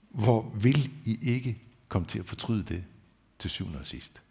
Hvor 0.09 0.51
vil 0.55 0.91
I 1.05 1.19
ikke 1.21 1.57
komme 1.87 2.07
til 2.07 2.19
at 2.19 2.25
fortryde 2.25 2.63
det 2.63 2.83
til 3.39 3.49
syvende 3.49 3.79
og 3.79 3.85
sidst? 3.85 4.21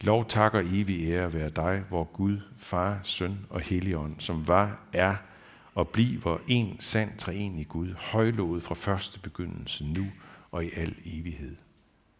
Lov 0.00 0.28
takker 0.28 0.60
evig 0.60 1.10
ære 1.10 1.32
være 1.32 1.50
dig, 1.50 1.84
hvor 1.88 2.04
Gud, 2.04 2.40
Far, 2.58 3.00
Søn 3.02 3.46
og 3.50 3.60
Helligånd, 3.60 4.20
som 4.20 4.48
var, 4.48 4.78
er 4.92 5.16
og 5.74 5.88
bliver 5.88 6.38
en 6.48 6.80
sand 6.80 7.28
i 7.58 7.64
Gud, 7.64 7.94
højlovet 7.94 8.62
fra 8.62 8.74
første 8.74 9.18
begyndelse 9.18 9.84
nu 9.84 10.06
og 10.50 10.64
i 10.64 10.70
al 10.70 10.96
evighed. 11.04 11.56